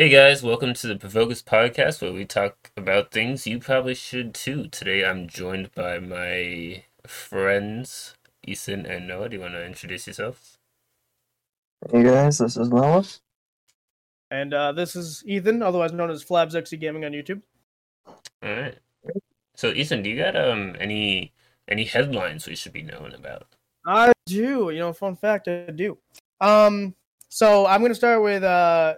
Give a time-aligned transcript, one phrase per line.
[0.00, 4.32] Hey guys, welcome to the Provocus podcast where we talk about things you probably should
[4.32, 4.68] too.
[4.68, 8.14] Today I'm joined by my friends
[8.46, 9.28] Ethan and Noah.
[9.28, 10.58] Do you want to introduce yourselves?
[11.90, 13.06] Hey guys, this is Noah.
[14.30, 17.42] And uh, this is Ethan, otherwise known as Flabzexy Gaming on YouTube.
[18.06, 18.14] All
[18.54, 18.78] right.
[19.56, 21.32] So Ethan, do you got um any
[21.66, 23.48] any headlines we should be knowing about?
[23.84, 24.70] I do.
[24.70, 25.98] You know, fun fact, I do.
[26.40, 26.94] Um,
[27.30, 28.94] so I'm gonna start with uh,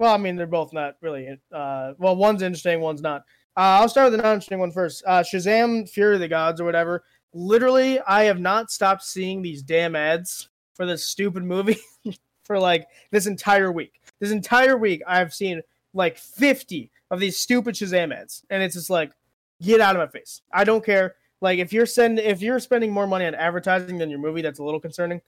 [0.00, 1.38] well, I mean, they're both not really.
[1.52, 3.20] Uh, well, one's interesting, one's not.
[3.54, 5.04] Uh, I'll start with the non-interesting one first.
[5.06, 7.04] Uh, Shazam: Fury of the Gods or whatever.
[7.34, 11.78] Literally, I have not stopped seeing these damn ads for this stupid movie
[12.44, 14.00] for like this entire week.
[14.20, 15.60] This entire week, I've seen
[15.92, 19.12] like 50 of these stupid Shazam ads, and it's just like,
[19.60, 20.40] get out of my face.
[20.50, 21.16] I don't care.
[21.42, 24.60] Like if you're send if you're spending more money on advertising than your movie, that's
[24.60, 25.20] a little concerning.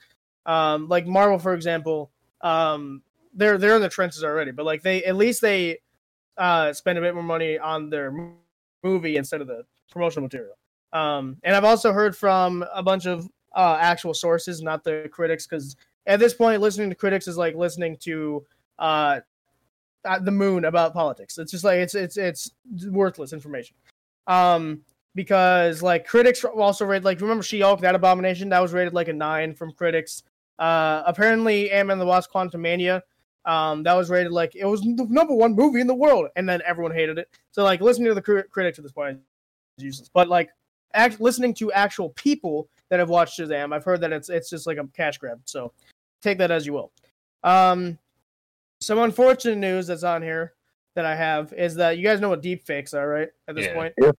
[0.46, 2.10] Um, like Marvel, for example,
[2.40, 3.02] um,
[3.34, 5.78] they're they're in the trenches already, but like they at least they
[6.36, 8.12] uh spend a bit more money on their
[8.82, 10.54] movie instead of the promotional material.
[10.92, 15.46] Um, and I've also heard from a bunch of uh, actual sources, not the critics,
[15.46, 18.44] because at this point, listening to critics is like listening to
[18.78, 19.20] uh,
[20.22, 21.38] the moon about politics.
[21.38, 22.50] It's just like it's it's it's
[22.86, 23.76] worthless information.
[24.26, 24.82] Um,
[25.14, 29.12] because like critics also rated like remember She-Hulk that abomination that was rated like a
[29.12, 30.22] nine from critics.
[30.58, 33.02] Uh, apparently, Ant-Man the Wasp: Quantumania
[33.44, 36.48] um, that was rated like it was the number one movie in the world, and
[36.48, 37.28] then everyone hated it.
[37.50, 39.18] So like listening to the cr- critics at this point
[39.78, 40.10] is useless.
[40.12, 40.50] But like
[40.94, 44.66] act- listening to actual people that have watched Shazam, I've heard that it's it's just
[44.66, 45.40] like a cash grab.
[45.44, 45.72] So
[46.22, 46.92] take that as you will.
[47.42, 47.98] Um,
[48.80, 50.52] some unfortunate news that's on here
[50.94, 53.28] that I have is that you guys know what deep fakes are, right?
[53.48, 53.74] At this Yeah.
[53.74, 54.10] point, Yeah.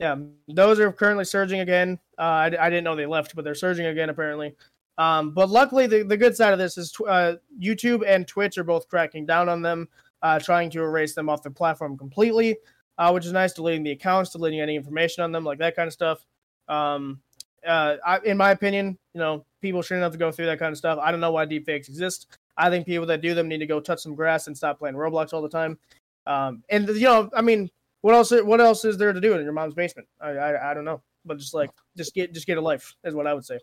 [0.00, 0.16] yeah,
[0.48, 1.98] those are currently surging again.
[2.18, 4.56] Uh, I, I didn't know they left, but they're surging again apparently.
[4.98, 8.64] Um, but luckily, the, the good side of this is uh, YouTube and Twitch are
[8.64, 9.88] both cracking down on them,
[10.22, 12.56] uh, trying to erase them off their platform completely,
[12.98, 15.86] uh, which is nice, deleting the accounts, deleting any information on them, like that kind
[15.86, 16.26] of stuff.
[16.66, 17.20] Um,
[17.66, 20.72] uh, I, in my opinion, you know, people shouldn't have to go through that kind
[20.72, 20.98] of stuff.
[21.00, 22.36] I don't know why deepfakes exist.
[22.56, 24.96] I think people that do them need to go touch some grass and stop playing
[24.96, 25.78] Roblox all the time.
[26.26, 27.70] Um, and you know, I mean,
[28.00, 28.32] what else?
[28.32, 30.08] What else is there to do in your mom's basement?
[30.20, 33.14] I, I, I don't know, but just like, just get, just get a life is
[33.14, 33.60] what I would say.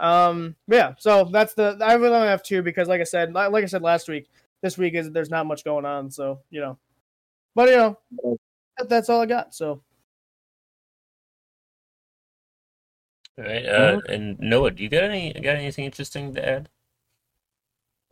[0.00, 0.94] Um, yeah.
[0.98, 3.66] So that's the I really only have two because, like I said, like, like I
[3.66, 4.28] said last week,
[4.62, 6.10] this week is there's not much going on.
[6.10, 6.78] So you know,
[7.54, 7.98] but you know,
[8.78, 9.54] that, that's all I got.
[9.54, 9.82] So
[13.38, 13.64] All right.
[13.64, 16.68] Uh, and Noah, do you got any got anything interesting to add?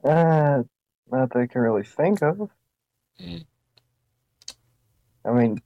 [0.04, 0.62] Uh,
[1.10, 2.48] not that I can really think of.
[3.20, 3.44] Mm.
[5.25, 5.60] I mean,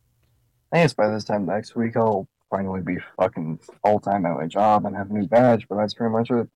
[0.73, 4.47] I guess by this time next week I'll finally be fucking full time at my
[4.47, 6.49] job and have a new badge, but that's pretty much it.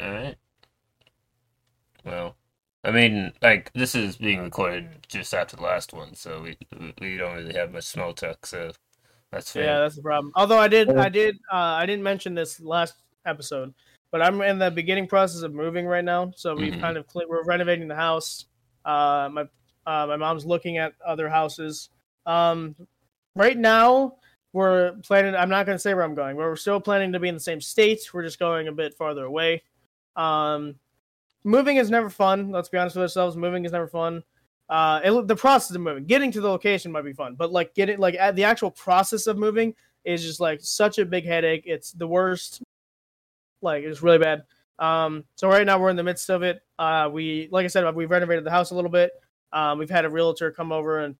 [0.00, 0.36] All right.
[2.04, 2.36] Well,
[2.84, 6.94] I mean, like this is being recorded just after the last one, so we we-
[7.00, 8.72] we don't really have much small talk, so
[9.30, 9.64] that's fair.
[9.64, 10.32] yeah, that's the problem.
[10.34, 13.72] Although I did, Uh, I did, uh, I didn't mention this last episode,
[14.10, 16.32] but I'm in the beginning process of moving right now.
[16.36, 16.80] So we've Mhm.
[16.80, 18.46] kind of cle- we're renovating the house.
[18.84, 19.42] Uh, my
[19.84, 21.90] uh, my mom's looking at other houses.
[22.24, 22.76] Um,
[23.34, 24.16] right now
[24.52, 25.34] we're planning.
[25.34, 26.36] I'm not going to say where I'm going.
[26.36, 28.08] But we're still planning to be in the same state.
[28.12, 29.62] We're just going a bit farther away.
[30.16, 30.74] Um,
[31.44, 32.50] moving is never fun.
[32.50, 33.36] Let's be honest with ourselves.
[33.36, 34.22] Moving is never fun.
[34.68, 37.74] Uh, it, the process of moving, getting to the location might be fun, but like
[37.74, 39.74] getting like the actual process of moving
[40.04, 41.64] is just like such a big headache.
[41.66, 42.62] It's the worst.
[43.60, 44.44] Like it's really bad.
[44.78, 46.62] Um, so right now we're in the midst of it.
[46.78, 49.12] Uh, we like I said, we've renovated the house a little bit.
[49.52, 51.16] Um, we've had a realtor come over and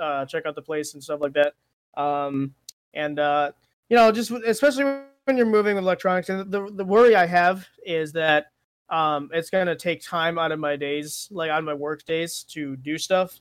[0.00, 1.52] uh, check out the place and stuff like that.
[1.98, 2.54] Um,
[2.94, 3.52] and uh,
[3.90, 4.84] you know, just especially
[5.24, 8.46] when you're moving with electronics, and the the worry I have is that
[8.88, 12.76] um, it's gonna take time out of my days, like on my work days, to
[12.76, 13.38] do stuff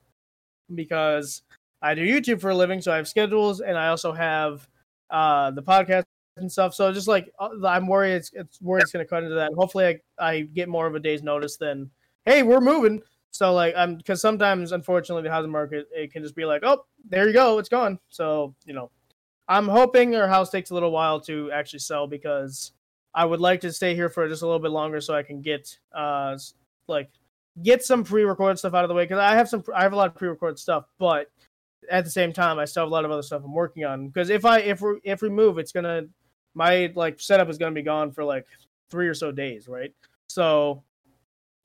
[0.75, 1.43] because
[1.81, 4.67] I do YouTube for a living, so I have schedules, and I also have
[5.09, 6.03] uh, the podcast
[6.37, 6.73] and stuff.
[6.73, 9.53] So just like uh, I'm worried, it's, it's worried it's gonna cut into that.
[9.53, 11.89] Hopefully, I, I get more of a day's notice than
[12.25, 13.01] hey, we're moving.
[13.31, 16.85] So like I'm because sometimes, unfortunately, the housing market it can just be like, oh,
[17.09, 17.99] there you go, it's gone.
[18.09, 18.89] So you know,
[19.47, 22.71] I'm hoping our house takes a little while to actually sell because
[23.13, 25.41] I would like to stay here for just a little bit longer so I can
[25.41, 26.37] get uh
[26.87, 27.09] like
[27.63, 29.95] get some pre-recorded stuff out of the way because I have some I have a
[29.95, 31.31] lot of pre-recorded stuff, but
[31.89, 34.07] at the same time I still have a lot of other stuff I'm working on
[34.07, 36.03] because if I if we if we move, it's gonna
[36.53, 38.45] my like setup is gonna be gone for like
[38.89, 39.93] three or so days, right?
[40.27, 40.83] So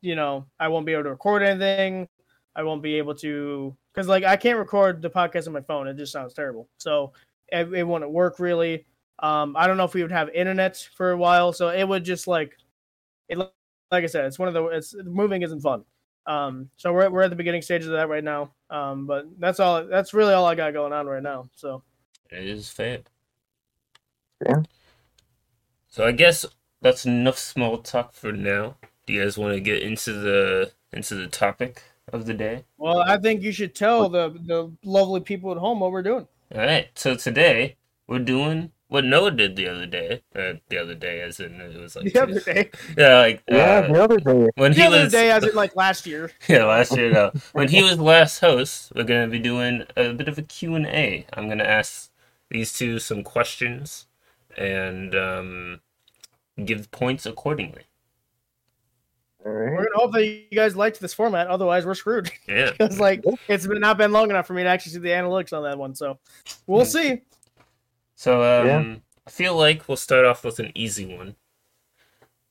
[0.02, 2.06] you know I won't be able to record anything.
[2.54, 5.88] I won't be able to because like I can't record the podcast on my phone.
[5.88, 6.68] It just sounds terrible.
[6.76, 7.12] So
[7.48, 8.86] it, it wouldn't work really.
[9.20, 12.04] Um, I don't know if we would have internet for a while, so it would
[12.04, 12.58] just like
[13.28, 13.38] it.
[13.38, 15.84] Like I said, it's one of the it's moving isn't fun.
[16.26, 18.52] Um, so we're we're at the beginning stages of that right now.
[18.70, 19.86] Um, but that's all.
[19.86, 21.48] That's really all I got going on right now.
[21.54, 21.82] So
[22.30, 23.00] It is fair.
[24.44, 24.62] Yeah.
[25.88, 26.46] So I guess
[26.80, 28.76] that's enough small talk for now.
[29.06, 31.82] Do you guys want to get into the into the topic
[32.12, 32.64] of the day?
[32.78, 36.26] well, I think you should tell the the lovely people at home what we're doing.
[36.54, 36.88] All right.
[36.94, 37.76] So today
[38.06, 40.22] we're doing what Noah did the other day.
[40.36, 43.56] Uh, the other day, as in it was like The other day, Yeah, like Yeah,
[43.56, 44.48] uh, the other day.
[44.56, 46.30] when the he other was day, as in like last year.
[46.48, 50.28] yeah last year though when he was last host, we're gonna be doing a bit
[50.28, 51.26] of a Q and A.
[51.32, 52.10] I'm gonna ask
[52.50, 54.06] these two some questions
[54.58, 55.80] and um,
[56.62, 57.84] give points accordingly.
[59.44, 61.48] All We're gonna hope that you guys liked this format.
[61.48, 62.30] Otherwise, we're screwed.
[62.48, 62.70] Yeah.
[62.70, 65.56] Because like it's been not been long enough for me to actually see the analytics
[65.56, 65.94] on that one.
[65.94, 66.18] So
[66.66, 67.22] we'll see.
[68.14, 68.94] So um, Yeah.
[69.26, 71.34] I feel like we'll start off with an easy one.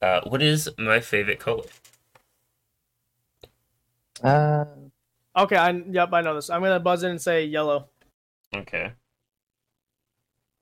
[0.02, 1.64] Uh, what is my favorite color?
[4.24, 4.66] Uh,
[5.36, 6.50] Okay, I yep, I know this.
[6.50, 7.88] I'm gonna buzz in and say yellow.
[8.54, 8.92] Okay.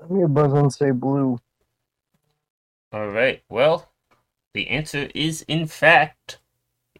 [0.01, 1.39] I'm gonna buzz in and say blue.
[2.93, 3.41] All right.
[3.49, 3.91] Well,
[4.53, 6.39] the answer is in fact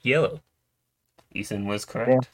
[0.01, 0.41] yellow.
[1.33, 2.29] Ethan was correct.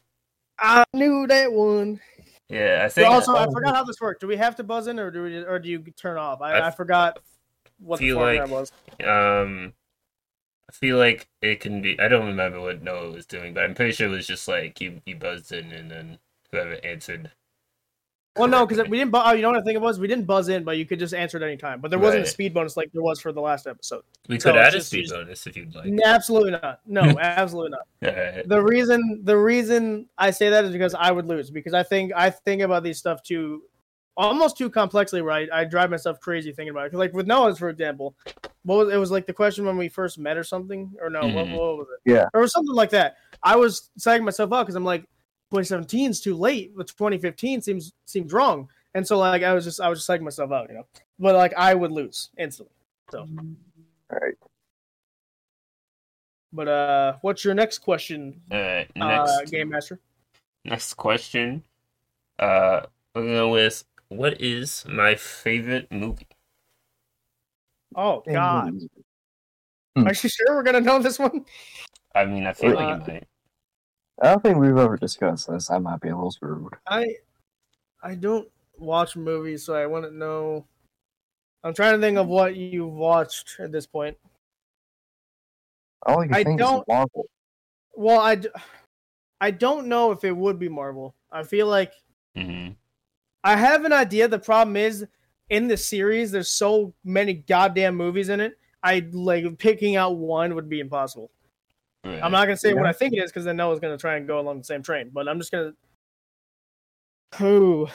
[0.59, 1.99] I knew that one.
[2.47, 3.09] Yeah, I But think.
[3.09, 4.21] also, I forgot how this worked.
[4.21, 6.41] Do we have to buzz in, or do we, or do you turn off?
[6.41, 7.19] I, I I forgot
[7.79, 8.71] what the feel format like- was.
[9.03, 9.73] Um,
[10.69, 11.99] I feel like it can be.
[11.99, 14.79] I don't remember what Noah was doing, but I'm pretty sure it was just like
[14.79, 16.19] you you buzzed in and then
[16.51, 17.31] whoever answered.
[18.37, 19.11] Well, no, because we didn't.
[19.11, 19.97] Bu- oh, you know what I think it was?
[19.99, 21.79] We didn't buzz in, but you could just answer at any time.
[21.79, 24.03] But there wasn't a speed bonus like there was for the last episode.
[24.27, 25.91] we so could it's add a just- speed bonus if you'd like.
[26.05, 26.81] Absolutely not.
[26.85, 28.13] No, absolutely not.
[28.13, 28.47] Alright.
[28.49, 32.11] The reason the reason I say that is because I would lose because I think
[32.15, 33.63] I think about these stuff too
[34.17, 36.93] almost too complexly right I drive myself crazy thinking about it.
[36.93, 38.15] like with Noah's for example
[38.63, 41.19] what was it was like the question when we first met or something or no
[41.19, 41.51] what, Mhm.
[41.51, 42.25] what was it Yeah.
[42.33, 45.05] or something like that I was psyching myself out because I'm like
[45.51, 49.79] 2017 is too late but 2015 seems seems wrong and so like I was just
[49.79, 50.85] I was just psyching myself out you know
[51.19, 52.73] but like I would lose instantly
[53.11, 54.33] so All right.
[56.51, 58.89] but uh what's your next question Alright.
[58.95, 59.31] Next.
[59.31, 59.99] uh game master
[60.67, 61.61] Next question.
[62.39, 62.81] Uh,
[63.13, 66.27] we're gonna go with what is my favorite movie?
[67.95, 68.71] oh god
[69.95, 70.07] Hmm.
[70.07, 71.45] Are you sure we're gonna know this one?
[72.13, 73.27] I mean, I feel Uh, like you might.
[74.21, 75.69] I don't think we've ever discussed this.
[75.69, 76.73] I might be a little screwed.
[76.87, 77.05] I
[78.01, 78.47] I don't
[78.77, 80.65] watch movies, so I wouldn't know.
[81.63, 84.17] I'm trying to think of what you've watched at this point.
[86.05, 87.25] All I I think don't- is Marvel.
[87.97, 88.49] Well, I, d-
[89.39, 91.15] I don't know if it would be Marvel.
[91.31, 91.93] I feel like
[92.35, 92.69] hmm
[93.43, 94.27] I have an idea.
[94.27, 95.05] The problem is
[95.49, 98.57] in the series, there's so many goddamn movies in it.
[98.83, 101.31] I like picking out one would be impossible.
[102.05, 102.21] Right.
[102.21, 104.27] I'm not gonna say what I think it is because then Noah's gonna try and
[104.27, 105.09] go along the same train.
[105.11, 105.73] But I'm just gonna.
[107.35, 107.87] Who?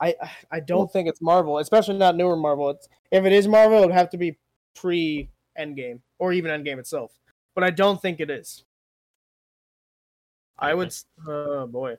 [0.00, 0.14] I
[0.50, 2.70] I don't think it's Marvel, especially not newer Marvel.
[2.70, 4.38] It's, if it is Marvel, it would have to be
[4.74, 7.12] pre Endgame or even Endgame itself.
[7.54, 8.64] But I don't think it is.
[10.58, 10.88] I would.
[10.88, 11.96] s- Oh boy.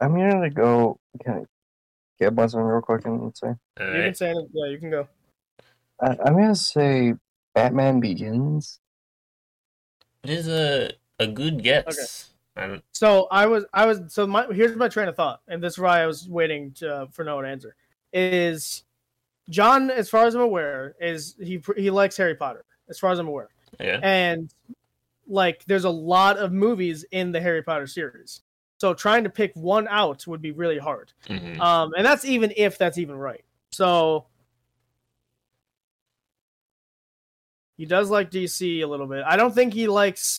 [0.00, 0.98] I'm gonna go.
[1.24, 1.40] Can I
[2.18, 3.54] get a buzz on real quick and say?
[3.80, 4.34] All You can say.
[4.52, 5.08] Yeah, you can go.
[6.02, 7.14] I, I'm gonna say
[7.54, 8.80] Batman Begins.
[10.24, 12.30] It is a a good guess.
[12.56, 12.84] I don't.
[12.92, 15.78] So I was, I was, so my here's my train of thought, and this is
[15.78, 17.74] why I was waiting to, for Noah to answer.
[18.12, 18.84] Is
[19.48, 23.18] John, as far as I'm aware, is he he likes Harry Potter, as far as
[23.18, 23.48] I'm aware,
[23.80, 24.00] Yeah.
[24.02, 24.52] and
[25.26, 28.42] like there's a lot of movies in the Harry Potter series,
[28.78, 31.12] so trying to pick one out would be really hard.
[31.26, 33.44] hmm Um, and that's even if that's even right.
[33.70, 34.26] So
[37.76, 39.24] he does like DC a little bit.
[39.26, 40.38] I don't think he likes.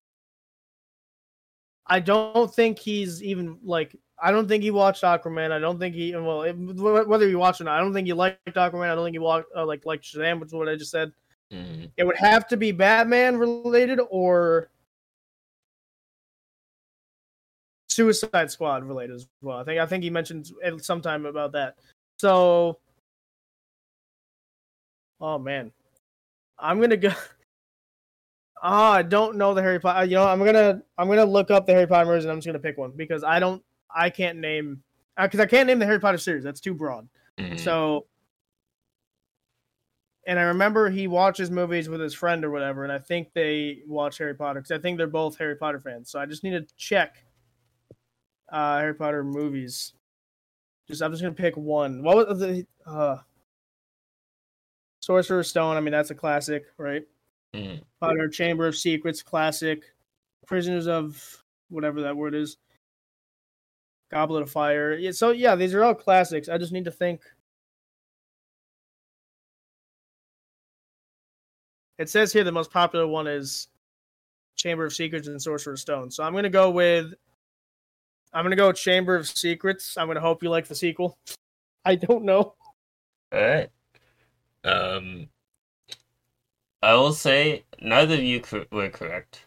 [1.86, 3.96] I don't think he's even like.
[4.22, 5.52] I don't think he watched Aquaman.
[5.52, 7.78] I don't think he well it, whether he watched or not.
[7.78, 8.90] I don't think he liked Aquaman.
[8.90, 11.12] I don't think he walked uh, like like Shazam, which is what I just said.
[11.52, 14.70] hmm It would have to be Batman related or
[17.90, 19.58] Suicide Squad related as well.
[19.58, 21.76] I think I think he mentioned at some time about that.
[22.18, 22.80] So,
[25.20, 25.72] oh man,
[26.64, 27.12] I'm gonna go.
[28.66, 30.06] Ah, I don't know the Harry Potter.
[30.06, 32.46] You know, I'm gonna I'm gonna look up the Harry Potter movies and I'm just
[32.46, 33.62] gonna pick one because I don't
[33.94, 34.82] I can't name
[35.22, 36.46] because I can't name the Harry Potter series.
[36.46, 37.10] That's too broad.
[37.38, 38.06] hmm So,
[40.26, 43.82] and I remember he watches movies with his friend or whatever, and I think they
[43.86, 46.10] watch Harry Potter because I think they're both Harry Potter fans.
[46.10, 47.26] So I just need to check
[48.50, 49.92] uh, Harry Potter movies.
[50.88, 52.02] Just I'm just gonna pick one.
[52.02, 53.18] What was the uh,
[55.04, 55.76] Sorcerer's Stone?
[55.76, 57.04] I mean, that's a classic, right?
[57.54, 57.82] Mm.
[58.00, 59.84] Potter, Chamber of Secrets, classic.
[60.48, 62.56] Prisoners of whatever that word is.
[64.12, 64.94] Goblet of Fire.
[64.94, 66.48] Yeah, so yeah, these are all classics.
[66.48, 67.20] I just need to think.
[71.98, 73.68] It says here the most popular one is
[74.56, 76.12] Chamber of Secrets and Sorcerer's Stone.
[76.12, 77.14] So I'm gonna go with
[78.32, 79.98] I'm gonna go with Chamber of Secrets.
[79.98, 81.18] I'm gonna hope you like the sequel.
[81.84, 82.56] I don't know.
[83.34, 83.70] All right.
[84.64, 85.30] Um,
[86.84, 89.46] I will say neither of you cor- were correct.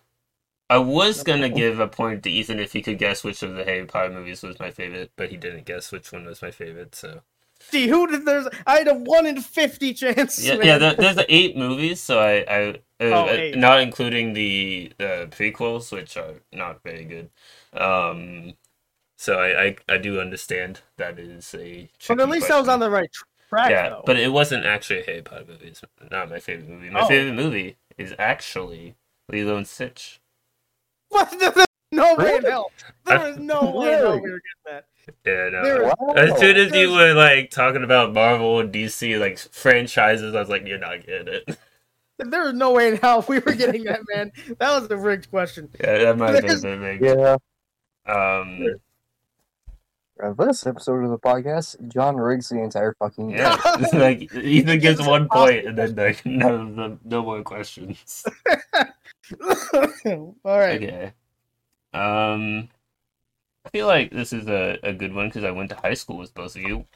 [0.71, 3.65] I was gonna give a point to Ethan if he could guess which of the
[3.65, 6.95] Harry Potter movies was my favorite, but he didn't guess which one was my favorite.
[6.95, 7.23] So
[7.61, 10.39] See who did there's I had a one in fifty chance.
[10.43, 10.67] yeah, man.
[10.67, 10.79] yeah.
[10.79, 15.93] There, there's eight movies, so I, I uh, Oh, uh, not including the uh, prequels,
[15.93, 17.31] which are not very good.
[17.73, 18.55] Um,
[19.19, 21.91] so I, I, I do understand that is a.
[22.09, 23.11] but at least I was on the right
[23.49, 24.03] track yeah, though.
[24.07, 25.67] but it wasn't actually a Harry Potter movie.
[25.69, 26.91] It's not my favorite movie.
[26.91, 27.09] My Oh.
[27.09, 28.95] favorite movie is actually
[29.31, 30.21] Lilo and Stitch.
[31.09, 31.31] What?
[31.39, 32.51] There's no way in Really?
[32.51, 32.71] hell.
[33.05, 34.85] There is no way in hell we were getting that.
[35.25, 35.95] Yeah, no.
[36.01, 36.15] Wow.
[36.15, 40.49] As soon as you were like talking about Marvel and DC like franchises, I was
[40.49, 41.59] like, "You're not getting it."
[42.19, 44.33] There is no way in hell we were getting that, man.
[44.59, 45.69] That was a rigged question.
[45.79, 47.03] yeah, that might have been big.
[47.03, 47.37] Yeah.
[48.07, 48.67] Um,
[50.23, 53.39] Uh, this episode of the podcast, John rigs the entire fucking game.
[53.39, 53.59] yeah.
[53.93, 58.25] like Ethan gets one point, and then like none of the no more questions.
[59.41, 60.83] All right.
[60.83, 61.13] Okay.
[61.93, 62.69] Um,
[63.67, 66.17] I feel like this is a, a good one because I went to high school
[66.17, 66.87] with both of you.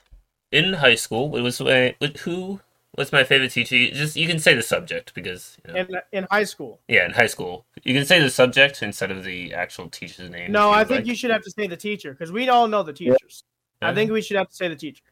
[0.51, 2.61] In high school, it was my with who
[2.97, 3.77] was my favorite teacher.
[3.77, 6.81] You Just you can say the subject because you know, In in high school.
[6.89, 10.53] yeah, in high school you can say the subject instead of the actual teacher's name.
[10.53, 11.07] No, I think like.
[11.07, 13.45] you should have to say the teacher because we all know the teachers.
[13.83, 15.03] I think we should have to say the teacher.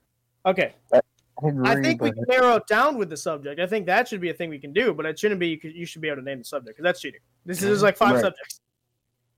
[0.45, 0.75] Okay.
[0.93, 1.01] I
[1.49, 3.61] agree, I think we can narrow it down with the subject.
[3.61, 5.51] I think that should be a thing we can do, but it shouldn't be.
[5.63, 7.21] You, you should be able to name the subject because that's cheating.
[7.47, 8.23] This is like five Right.
[8.23, 8.61] subjects.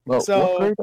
[0.06, 0.74] well, so-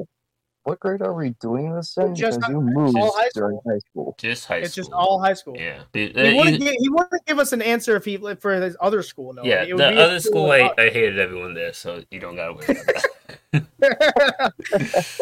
[0.67, 2.13] what, grade, are we doing this in?
[2.13, 4.15] Just because you moved all high during high school.
[4.17, 4.81] just high It's school.
[4.81, 5.55] It's just all high school.
[5.57, 8.53] Yeah, He uh, wouldn't, you- give, he wouldn't give us an answer if he for
[8.53, 9.31] his other school.
[9.31, 9.63] No, yeah.
[9.63, 12.53] It would The be other school, I, I hated everyone there, so you don't gotta
[12.53, 13.05] worry about
[13.53, 14.53] that.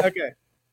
[0.04, 0.30] okay,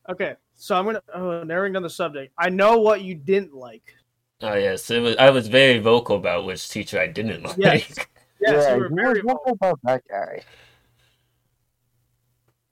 [0.10, 0.36] okay.
[0.56, 2.34] So I'm gonna oh, narrowing down the subject.
[2.38, 3.96] I know what you didn't like.
[4.42, 5.15] Oh yes, it was.
[5.18, 7.58] I was very vocal about which teacher I didn't like.
[7.58, 7.96] Yes.
[8.39, 9.22] Yes, yeah, you were very.
[9.22, 10.42] vocal about that guy?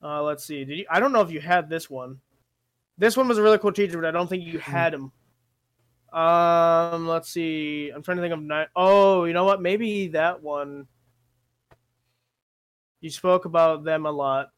[0.04, 0.64] Uh, let's see.
[0.66, 0.86] Did you?
[0.90, 2.20] I don't know if you had this one.
[2.98, 4.72] This one was a really cool teacher, but I don't think you Hmm.
[4.72, 5.12] had him.
[6.18, 7.90] Um, let's see.
[7.90, 9.62] I'm trying to think of ni- Oh, you know what?
[9.62, 10.88] Maybe that one.
[13.00, 14.52] You spoke about them a lot.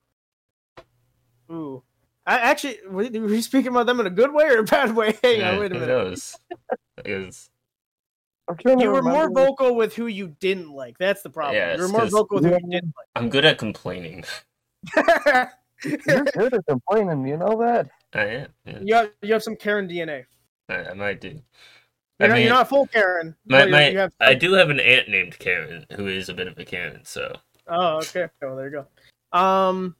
[1.52, 1.84] Ooh,
[2.26, 4.96] I actually were were you speaking about them in a good way or a bad
[4.96, 5.18] way?
[5.24, 5.88] Hang Yeah, on, wait a who minute.
[5.94, 6.36] knows?
[6.98, 7.50] Because
[8.48, 10.98] I'm trying to You were more vocal with who you didn't like.
[10.98, 11.56] That's the problem.
[11.56, 13.08] Yeah, you were it's more 'cause- vocal with who you didn't like.
[13.16, 14.24] I'm good at complaining.
[14.96, 15.50] like.
[16.08, 17.90] You're good at complaining, you know that?
[18.14, 18.48] I am.
[18.66, 20.26] Yeah, you have you have some Karen DNA.
[20.70, 21.30] I, I might do.
[21.30, 21.40] You're,
[22.20, 23.36] I not, mean, you're not full Karen.
[23.46, 26.48] my, my, you have I do have an aunt named Karen who is a bit
[26.48, 27.02] of a Karen.
[27.04, 27.36] So
[27.68, 28.28] Oh, okay.
[28.42, 28.86] Oh, there you
[29.32, 29.38] go.
[29.38, 29.96] Um.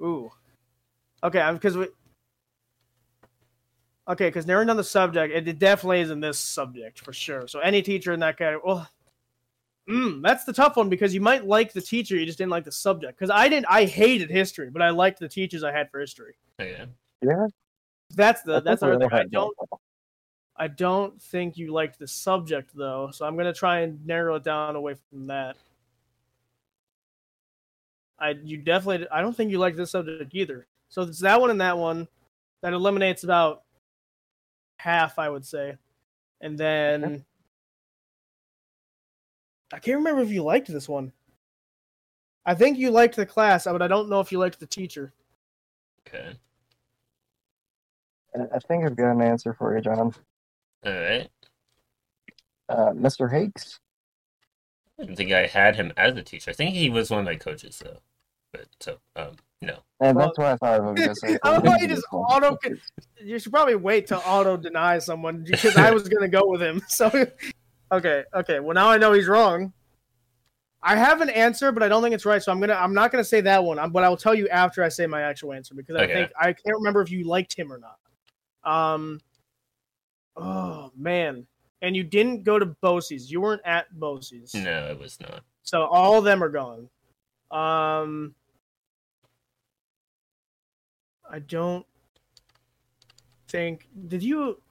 [0.00, 0.30] Ooh.
[1.22, 1.88] Okay, because we.
[4.08, 7.46] Okay, because narrowing down the subject, it, it definitely is in this subject for sure.
[7.46, 8.88] So any teacher in that category, well,
[9.88, 12.64] mm, that's the tough one because you might like the teacher, you just didn't like
[12.64, 13.18] the subject.
[13.18, 16.34] Because I didn't, I hated history, but I liked the teachers I had for history.
[16.58, 16.86] yeah,
[17.22, 17.46] Yeah.
[18.14, 19.18] That's the I that's think the other thing.
[19.18, 19.56] I don't.
[20.56, 24.44] I don't think you liked the subject though, so I'm gonna try and narrow it
[24.44, 25.56] down away from that.
[28.18, 30.66] I you definitely I don't think you like this subject either.
[30.90, 32.08] So it's that one and that one.
[32.62, 33.62] That eliminates about
[34.78, 35.76] half, I would say.
[36.42, 37.24] And then
[39.72, 41.12] I can't remember if you liked this one.
[42.44, 45.12] I think you liked the class, but I don't know if you liked the teacher.
[46.08, 46.36] okay,
[48.34, 50.14] I- I think I've got an answer for you, John.
[50.84, 51.28] all right.
[52.68, 53.30] Uh, Mr.
[53.30, 53.80] Hakes.
[54.98, 56.50] I didn't think I had him as a teacher.
[56.50, 57.98] I think he was one of my coaches though.
[58.52, 59.78] But so um no.
[60.00, 61.38] And Well- that's what I thought I was going to say.
[61.42, 62.58] I love how you just auto-
[63.22, 66.80] you should probably wait to auto deny someone because I was gonna go with him.
[66.88, 67.08] So
[67.92, 68.60] okay, okay.
[68.60, 69.72] Well now I know he's wrong.
[70.82, 72.42] I have an answer, but I don't think it's right.
[72.42, 73.78] So I'm gonna I'm not gonna say that one.
[73.78, 76.12] I'm, but I will tell you after I say my actual answer because I Okay.
[76.14, 77.98] think I can't remember if you liked him or not.
[78.64, 79.20] Um.
[80.36, 81.46] Oh man,
[81.82, 83.30] and you didn't go to Bosie's.
[83.30, 84.54] You weren't at Bosie's.
[84.54, 85.42] No, it was not.
[85.62, 86.88] So all of them are gone.
[87.50, 88.34] Um,
[91.30, 91.84] I don't
[93.48, 93.88] think.
[94.08, 94.62] Did you?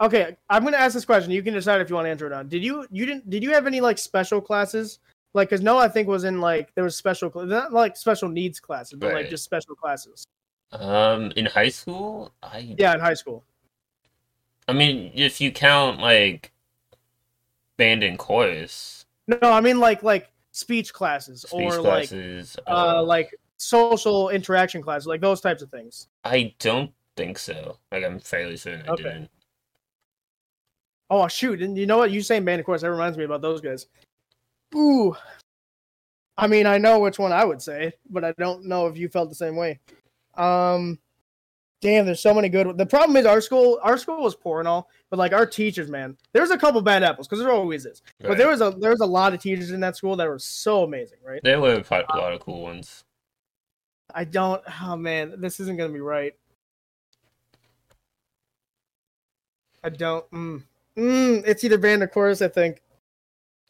[0.00, 1.32] Okay, I'm gonna ask this question.
[1.32, 2.48] You can decide if you want to answer it or not.
[2.48, 2.86] Did you?
[2.90, 3.28] You didn't?
[3.28, 5.00] Did you have any like special classes
[5.34, 8.60] Like, because Noah, I think, was in like there was special, not like special needs
[8.60, 10.24] classes, but like just special classes.
[10.72, 13.44] Um, in high school, I Yeah, in high school.
[14.68, 16.52] I mean, if you count like
[17.76, 23.02] band and chorus, No, I mean like like speech classes speech or like classes, uh
[23.02, 26.08] like social interaction classes, like those types of things.
[26.24, 27.78] I don't think so.
[27.90, 29.02] Like I'm fairly certain I Okay.
[29.02, 29.30] didn't.
[31.10, 31.62] Oh shoot!
[31.62, 32.10] And you know what?
[32.10, 33.86] You saying band, of course, that reminds me about those guys.
[34.74, 35.16] Ooh,
[36.38, 39.08] I mean, I know which one I would say, but I don't know if you
[39.08, 39.80] felt the same way.
[40.36, 41.00] Um,
[41.80, 42.78] damn, there's so many good.
[42.78, 45.88] The problem is our school, our school was poor and all, but like our teachers,
[45.88, 48.02] man, there's a couple bad apples because there always is.
[48.20, 50.38] But there was a there was a lot of teachers in that school that were
[50.38, 51.40] so amazing, right?
[51.42, 53.04] There were a lot of cool ones.
[54.14, 54.62] I don't.
[54.80, 56.34] Oh man, this isn't gonna be right.
[59.82, 60.28] I don't.
[60.30, 60.62] Mm,
[60.98, 62.42] mm, it's either band or chorus.
[62.42, 62.82] I think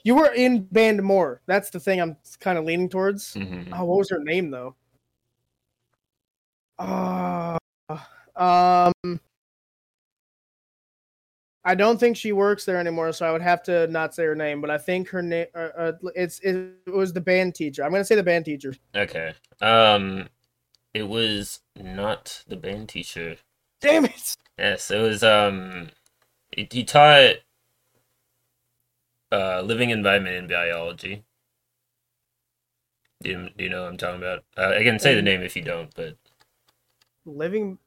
[0.03, 1.43] you were in band more.
[1.47, 3.35] That's the thing I'm kind of leaning towards.
[3.35, 4.75] hmm Oh, what was her name though?
[6.79, 7.59] Uh,
[8.37, 9.21] um,
[11.65, 14.35] I don't think she works there anymore, so I would have to not say her
[14.35, 14.61] name.
[14.61, 15.47] But I think her name.
[15.55, 17.85] Uh, uh, it's it was the band teacher.
[17.85, 18.75] I'm gonna say the band teacher.
[18.95, 19.35] Okay.
[19.61, 20.29] Um,
[20.95, 23.37] it was not the band teacher.
[23.81, 24.37] Damn it!
[24.59, 25.23] Yes, it was.
[25.23, 25.91] Um,
[26.59, 27.37] he, he taught
[29.31, 31.25] uh living environment in biology.
[33.23, 34.45] Do you, do you know what I'm talking about?
[34.57, 36.17] Uh, I can say the Um, name if you don't, but
[37.25, 37.79] living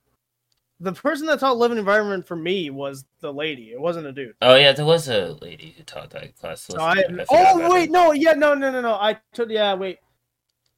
[0.80, 4.34] the person that taught living environment for me was the lady it wasn't a dude
[4.42, 6.62] oh yeah, there was a lady who taught that class.
[6.62, 10.00] so I, I oh wait no yeah no no no no i took yeah wait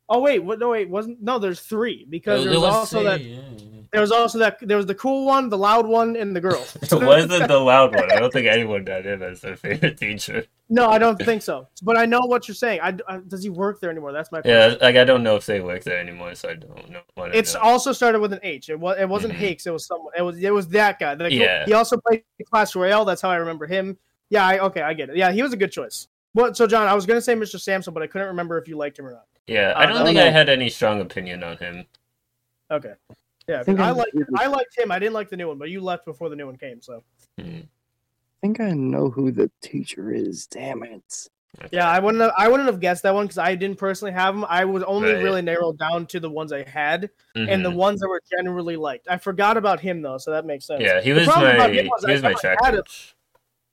[0.10, 3.22] oh wait what no wait wasn't no there's three because Oh, there was also that
[3.22, 3.73] yeah, yeah.
[3.94, 6.66] There was also that there was the cool one the loud one and the girl
[6.82, 8.12] It wasn't the loud one.
[8.12, 10.46] I don't think anyone got in as their favorite teacher.
[10.70, 13.50] no i don't think so but i know what you're saying I, I- does he
[13.50, 14.80] work there anymore that's my Yeah, question.
[14.82, 17.02] like I don't know if they work there anymore, so I don't know.
[17.34, 17.60] it's know.
[17.62, 18.70] also started with an H.
[18.70, 18.98] It was.
[19.00, 19.38] It wasn't Mhm.
[19.38, 19.66] Hakes.
[19.68, 20.12] It was someone.
[20.18, 20.38] It was.
[20.44, 21.16] It was that guy.
[21.16, 21.66] The- Yeah.
[21.66, 23.06] He also played Clash Royale.
[23.06, 23.98] That's how I remember him.
[24.30, 24.46] Yeah.
[24.46, 24.82] I, okay.
[24.82, 25.16] I get it.
[25.18, 25.32] Yeah.
[25.32, 26.08] He was a good choice.
[26.34, 26.58] What?
[26.58, 27.60] So John, I was gonna say Mr.
[27.60, 29.26] Samson, but I couldn't remember if you liked him or not.
[29.48, 31.86] Yeah, I Uh, don't I think don't I had any strong opinion on him.
[32.72, 32.94] Okay.
[33.48, 33.60] Yeah.
[33.60, 34.16] I think I I- liked.
[34.38, 34.92] I liked him.
[34.92, 36.82] I didn't like the new one, but you left before the new one came.
[36.82, 37.04] So
[37.40, 37.62] Hmm.
[37.62, 40.48] I think I know who the teacher is.
[40.48, 41.30] Damn it.
[41.72, 42.22] Yeah, I wouldn't.
[42.22, 44.44] Have, I wouldn't have guessed that one because I didn't personally have him.
[44.50, 45.24] I was only Right.
[45.24, 47.76] really narrowed down to the ones I had and the Mhm.
[47.76, 49.08] ones that were generally liked.
[49.08, 50.82] I forgot about him though, so that makes sense.
[50.82, 53.16] yeah, he was my about he was I my track had coach.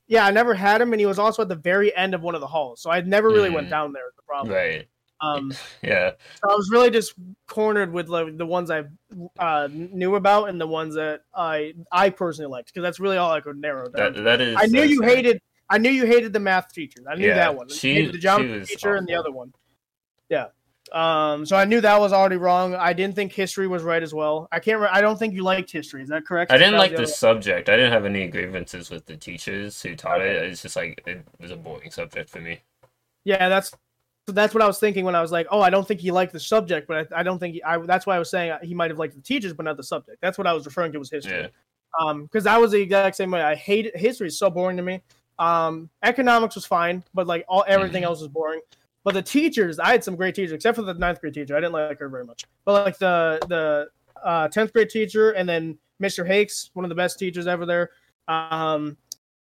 [0.09, 2.35] Yeah, I never had him, and he was also at the very end of one
[2.35, 3.70] of the halls, so I never really went Mhm.
[3.70, 4.02] down there.
[4.16, 4.54] The problem.
[4.54, 4.87] Right.
[5.22, 5.52] Um,
[5.83, 6.12] Yeah.
[6.42, 7.14] so I was really just
[7.46, 8.85] cornered with like the ones I
[9.38, 13.30] uh, knew about and the ones that I I personally liked because that's really all
[13.30, 14.14] I could narrow down.
[14.14, 14.56] That that is.
[14.59, 15.40] I knew you hated.
[15.68, 17.00] I knew you hated the math teacher.
[17.09, 17.68] I knew Yeah, that one.
[17.68, 19.52] She- the geometry teacher and the other one.
[20.28, 20.46] Yeah.
[20.92, 21.46] Um.
[21.46, 22.74] So I knew that was already wrong.
[22.74, 24.48] I didn't think history was right as well.
[24.50, 24.80] I can't.
[24.80, 26.02] Re- I don't think you liked history.
[26.02, 26.50] Is that correct?
[26.50, 27.68] I didn't like the the subject.
[27.68, 30.30] I didn't have any grievances with the teachers who taught Okay.
[30.37, 30.44] it.
[30.50, 32.61] It's just like it was a boring subject for me.
[33.22, 33.72] Yeah, that's
[34.32, 36.32] that's what I was thinking when I was like, oh, I don't think he liked
[36.32, 37.78] the subject, but I, I don't think he, I.
[37.78, 40.18] That's why I was saying he might have liked the teachers, but not the subject.
[40.20, 41.40] That's what I was referring to was history.
[41.40, 41.48] Yeah.
[42.00, 43.42] Um, because I was the exact same way.
[43.42, 45.02] I hated history; is so boring to me.
[45.38, 48.06] Um, economics was fine, but like all everything Mhm.
[48.06, 48.60] else was boring.
[49.02, 51.56] But the teachers, I had some great teachers, except for the ninth grade teacher.
[51.56, 52.44] I didn't like her very much.
[52.64, 53.88] But like the the
[54.22, 56.26] uh, tenth grade teacher, and then Mr.
[56.26, 57.90] Hakes, one of the best teachers ever there.
[58.28, 58.96] Um,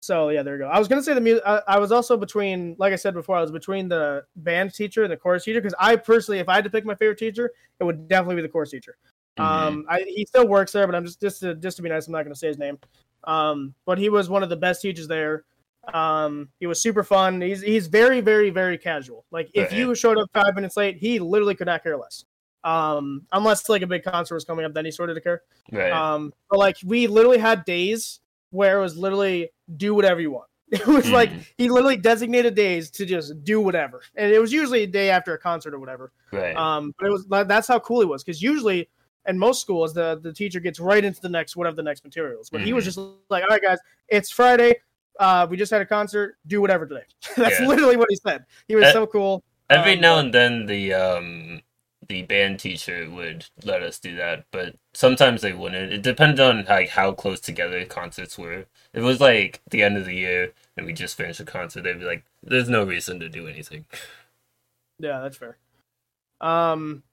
[0.01, 0.69] so yeah, there you go.
[0.69, 1.43] I was gonna say the music.
[1.47, 5.03] I, I was also between, like I said before, I was between the band teacher
[5.03, 7.53] and the chorus teacher because I personally, if I had to pick my favorite teacher,
[7.81, 8.97] it would definitely be the chorus teacher.
[9.39, 9.45] Mhm.
[9.45, 12.07] Um, I, he still works there, but I'm just just to just to be nice,
[12.07, 12.79] I'm not going to say his name.
[13.25, 15.45] Um, but he was one of the best teachers there.
[15.93, 17.41] Um, he was super fun.
[17.41, 19.25] He's he's very very very casual.
[19.31, 22.25] Like if you showed up five minutes late, he literally could not care less.
[22.65, 25.43] Um, unless like a big concert was coming up, then he sort of care.
[25.73, 25.93] right.
[25.93, 30.49] Um, but like we literally had days where it was literally do whatever you want.
[30.71, 31.47] It was like Mhm.
[31.57, 35.33] he literally designated days to just do whatever, and it was usually a day after
[35.35, 36.13] a concert or whatever.
[36.33, 36.55] right.
[36.57, 38.89] Um, but it was that's how cool he was because usually
[39.27, 42.51] in most schools the the teacher gets right into the next whatever the next materials,
[42.51, 42.87] but he was Mhm.
[42.87, 42.99] just
[43.31, 44.75] like, all right guys, it's Friday.
[45.19, 46.37] Uh, we just had a concert.
[46.47, 47.03] Do whatever today.
[47.37, 47.67] that's Yeah.
[47.67, 48.45] literally what he said.
[48.69, 49.43] He was so cool.
[49.71, 51.61] Every um, now and then the um
[52.09, 55.93] the band teacher would let us do that, but sometimes they wouldn't.
[55.93, 58.61] It depended on like how close together concerts were.
[58.61, 61.83] If it was like the end of the year and we just finished a concert,
[61.83, 63.85] they'd be like, "There's no reason to do anything."
[65.01, 65.57] Yeah, that's fair.
[66.41, 67.05] Um,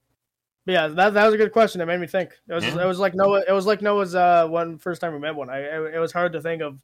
[0.66, 1.82] but yeah, that that was a good question.
[1.82, 2.32] It made me think.
[2.48, 2.82] It was Yeah.
[2.84, 3.44] it was like Noah.
[3.48, 5.52] It was like Noah's uh one first time we met one.
[5.52, 6.80] I it, it was hard to think of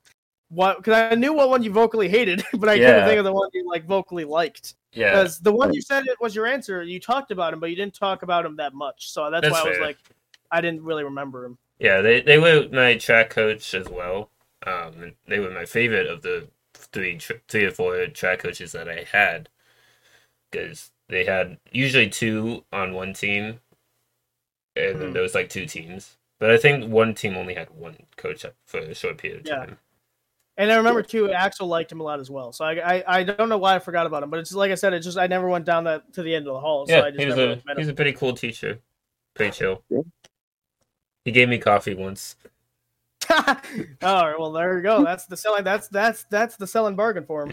[0.51, 2.87] what because I knew what one you vocally hated, but I Yeah.
[2.87, 4.75] couldn't think of the one you like vocally liked.
[4.93, 7.69] Yeah, Because the one you said it was your answer, you talked about him, but
[7.69, 9.09] you didn't talk about him that much.
[9.09, 9.97] So that's, That's why I was like,
[10.51, 11.57] I didn't really remember him.
[11.79, 12.01] yeah.
[12.01, 14.29] They they were my track coach as well.
[14.67, 19.05] Um, they were my favorite of the three three or four track coaches that I
[19.11, 19.47] had
[20.51, 23.59] because they had usually two on one team,
[24.75, 25.13] and then Hmm.
[25.13, 26.17] there was like two teams.
[26.39, 29.55] But I think one team only had one coach for a short period of Yeah.
[29.57, 29.77] time.
[30.61, 32.51] And I remember too, Axel liked him a lot as well.
[32.51, 34.75] So I, I, I don't know why I forgot about him, but it's like I
[34.75, 36.85] said, it just I never went down that to the end of the hall.
[36.85, 37.77] So Yeah, I just he was never a met him.
[37.77, 38.79] he's a pretty cool teacher.
[39.33, 39.83] Pretty chill.
[41.25, 42.35] He gave me coffee once.
[43.31, 43.45] All
[44.03, 45.03] right, well there you go.
[45.03, 45.63] That's the selling.
[45.63, 47.49] That's that's that's the selling bargain for him.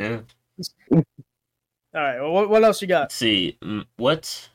[0.90, 1.00] Yeah.
[1.94, 3.04] All right, well, what, what else you got?
[3.04, 3.56] Let's see.
[3.62, 4.50] mm, What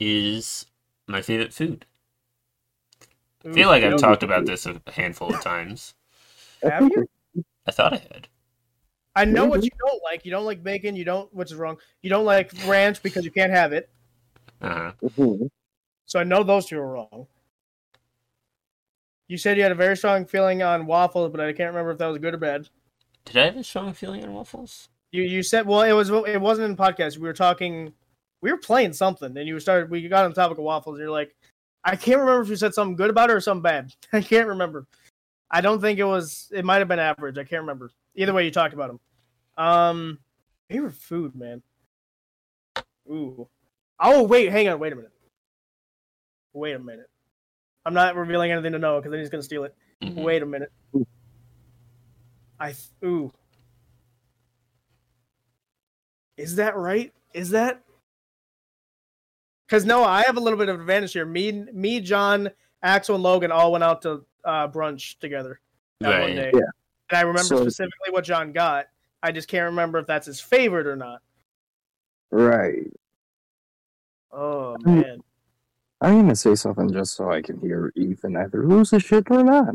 [0.00, 0.64] is
[1.06, 1.84] my favorite food?
[3.44, 5.94] I feel like I've talked about this a handful of times.
[6.62, 7.06] Have you?
[7.66, 8.28] I thought I had.
[9.14, 10.24] I know what you don't like.
[10.24, 10.96] You don't like bacon.
[10.96, 11.76] You don't, which is wrong.
[12.00, 13.90] You don't like ranch because you can't have it.
[14.60, 14.92] Uh-huh.
[15.02, 15.50] Mhm.
[16.06, 17.26] So I know those two are wrong.
[19.28, 21.98] You said you had a very strong feeling on waffles, but I can't remember if
[21.98, 22.68] that was good or bad.
[23.24, 24.88] Did I have a strong feeling on waffles?
[25.10, 27.16] You you said well it was it wasn't in the podcast.
[27.16, 27.92] We were talking
[28.40, 31.02] we were playing something and you started we got on the topic of waffles and
[31.02, 31.34] you're like
[31.84, 33.94] I can't remember if you said something good about it or something bad.
[34.12, 34.86] I can't remember.
[35.52, 37.36] I don't think it was it might have been average.
[37.38, 37.90] I can't remember.
[38.14, 39.00] Either way you talked about them.
[39.64, 40.18] Um
[40.70, 41.62] favorite food, man.
[43.08, 43.48] Ooh.
[44.00, 45.12] Oh wait, hang on, wait a minute.
[46.54, 47.08] Wait a minute.
[47.84, 49.74] I'm not revealing anything to Noah because then he's gonna steal it.
[50.02, 50.22] Mhm.
[50.22, 50.72] Wait a minute.
[50.96, 51.06] Ooh.
[52.58, 53.32] I th- ooh.
[56.36, 57.12] Is that right?
[57.34, 57.82] Is that?
[59.66, 61.24] Because no, I have a little bit of advantage here.
[61.24, 62.50] Me, me, John,
[62.82, 65.60] Axel, and Logan all went out to uh, brunch together
[66.00, 66.36] that one Right.
[66.36, 66.60] day, Yeah.
[67.10, 68.86] and I remember So- specifically what John got.
[69.22, 71.22] I just can't remember if that's his favorite or not.
[72.30, 72.92] Right.
[74.32, 75.22] Oh man,
[76.00, 79.44] I'm gonna say something just so I can hear Ethan either lose his shit or
[79.44, 79.74] not.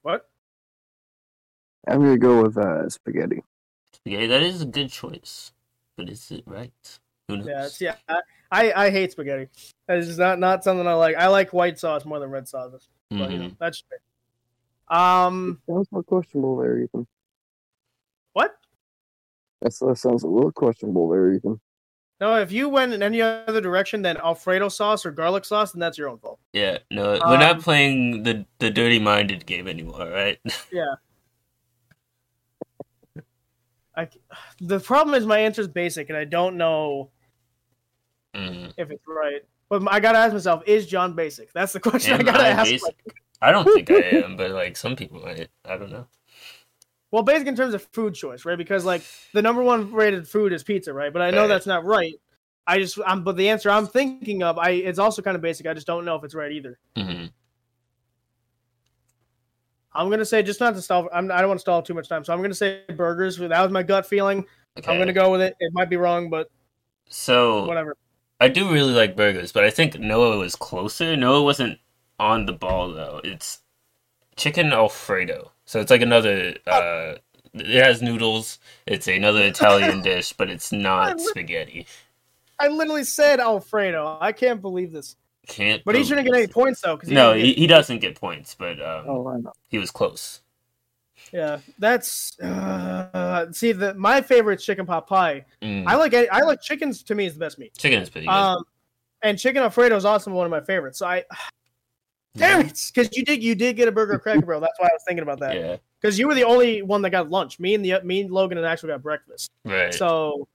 [0.00, 0.28] what?
[1.86, 3.42] I'm gonna go with uh, spaghetti.
[4.04, 5.52] Yeah, that is a good choice.
[5.96, 6.72] But is it right?
[7.28, 7.80] Who knows?
[7.80, 8.16] Yeah, yeah.
[8.50, 9.48] I, I I hate spaghetti.
[9.86, 11.16] That is just not not something I like.
[11.16, 12.88] I like white sauce more than red sauce.
[13.18, 13.58] But you know, Mhm.
[13.58, 13.98] that's fair.
[14.96, 17.06] Um, Sounds a little questionable there, Ethan.
[18.32, 18.56] what?
[19.60, 21.60] That's, that sounds a little questionable there, Ethan.
[22.20, 25.80] No, if you went in any other direction than Alfredo sauce or garlic sauce, then
[25.80, 26.38] that's your own fault.
[26.52, 30.38] Yeah, no, we're not Um, playing the the dirty minded game anymore, right?
[30.72, 30.94] Yeah.
[33.94, 34.08] I,
[34.60, 37.10] the problem is my answer is basic, and I don't know
[38.34, 38.72] Mhm.
[38.78, 39.44] if it's right.
[39.80, 41.50] But I gotta ask myself: Is John basic?
[41.54, 42.64] That's the question I gotta I ask.
[42.70, 42.82] basic?
[43.06, 45.48] like- I don't think I am, but like some people might.
[45.64, 46.06] I don't know.
[47.10, 48.58] well, basic in terms of food choice, right?
[48.58, 49.00] Because like
[49.32, 51.10] the number one rated food is pizza, right?
[51.10, 51.46] But I know Right.
[51.48, 52.12] that's not right.
[52.66, 55.66] I just, I'm, but the answer I'm thinking of, I, it's also kind of basic.
[55.66, 56.78] I just don't know if it's right either.
[56.96, 57.24] hmm
[59.94, 61.08] I'm gonna say just not to stall.
[61.14, 63.38] I'm, I don't want to stall too much time, so I'm gonna say burgers.
[63.38, 64.44] That was my gut feeling.
[64.78, 64.92] Okay.
[64.92, 65.54] I'm gonna go with it.
[65.60, 66.48] It might be wrong, but
[67.08, 67.96] So whatever.
[68.42, 71.16] I do really like burgers, but I think Noah was closer.
[71.16, 71.78] Noah wasn't
[72.18, 73.20] on the ball though.
[73.22, 73.60] It's
[74.34, 75.52] chicken alfredo.
[75.64, 76.56] So it's like another.
[76.66, 77.14] Uh,
[77.54, 78.58] it has noodles.
[78.84, 81.86] It's another Italian dish, but it's not spaghetti.
[82.58, 84.18] I literally said Alfredo.
[84.20, 85.14] I can't believe this.
[85.46, 85.84] Can't.
[85.84, 87.10] But he shouldn't get any points though, because.
[87.10, 89.52] No, he, he doesn't get points, but um, Oh, I know.
[89.68, 90.41] he was close.
[91.32, 95.44] Yeah, that's uh, see the my favorite is chicken pot pie.
[95.62, 95.86] Mm.
[95.86, 97.02] I like I like chickens.
[97.04, 97.74] To me, is the best meat.
[97.76, 98.32] Chicken is pretty good.
[98.32, 98.64] Um,
[99.22, 100.98] and chicken Alfredo is also one of my favorites.
[100.98, 101.24] So I
[102.36, 104.60] damn it, because you did you did get a burger Cracker Barrel.
[104.60, 105.56] That's why I was thinking about that.
[105.56, 105.76] Yeah.
[106.00, 107.58] Because you were the only one that got lunch.
[107.58, 109.50] Me and the me and Logan and actually got breakfast.
[109.64, 109.94] Right.
[109.94, 110.48] So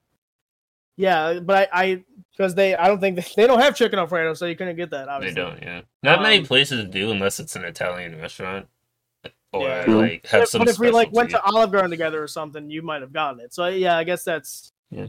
[0.96, 4.36] yeah, but I I because they I don't think they, they don't have chicken Alfredo,
[4.36, 5.08] so you couldn't get that.
[5.08, 5.82] Obviously, They don't, yeah.
[6.04, 8.68] Not many Um, places do unless it's an Italian restaurant.
[9.62, 9.86] Or Yeah.
[9.88, 12.70] like have But- some but if we like went to Olive Garden together or something,
[12.70, 13.54] you might have gotten it.
[13.54, 15.08] So yeah, I guess that's Yeah.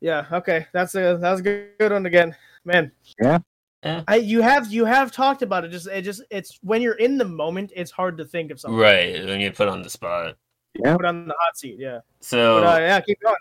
[0.00, 0.26] Yeah.
[0.32, 0.66] Okay.
[0.72, 2.92] That's a that's a good, good one again, man.
[3.20, 3.38] Yeah.
[3.82, 4.02] Yeah.
[4.08, 5.68] I you have you have talked about it.
[5.70, 8.78] Just it just it's when you're in the moment, it's hard to think of something.
[8.78, 10.36] Right, when you put on the spot.
[10.74, 10.96] Yeah.
[10.96, 11.76] Put on the hot seat.
[11.78, 12.00] Yeah.
[12.20, 13.36] So But uh, yeah, keep going.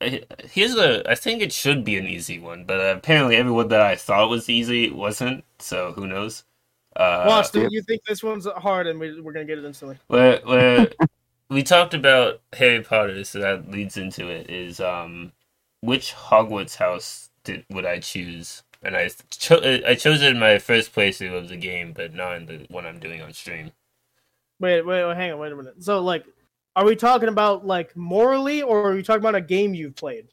[0.00, 3.68] I- here's a I think it should be an easy one, but uh, apparently everyone
[3.68, 6.44] that I thought was easy wasn't, so who knows?
[6.96, 7.52] Uh Watch.
[7.52, 9.98] do you think this one's hard, and we, we're gonna get it instantly?
[10.08, 10.88] where where
[11.48, 14.50] we talked about Harry Potter, so that leads into it.
[14.50, 15.32] Is um,
[15.80, 18.62] which Hogwarts house did would I choose?
[18.82, 22.36] And I cho- I chose it in my first playthrough of the game, but not
[22.36, 23.70] in the one I'm doing on stream.
[24.60, 25.82] Wait, wait, wait, hang on, wait a minute.
[25.82, 26.24] So, like,
[26.74, 30.28] are we talking about like morally, or are we talking about a game you've played?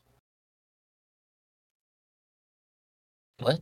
[3.40, 3.62] What?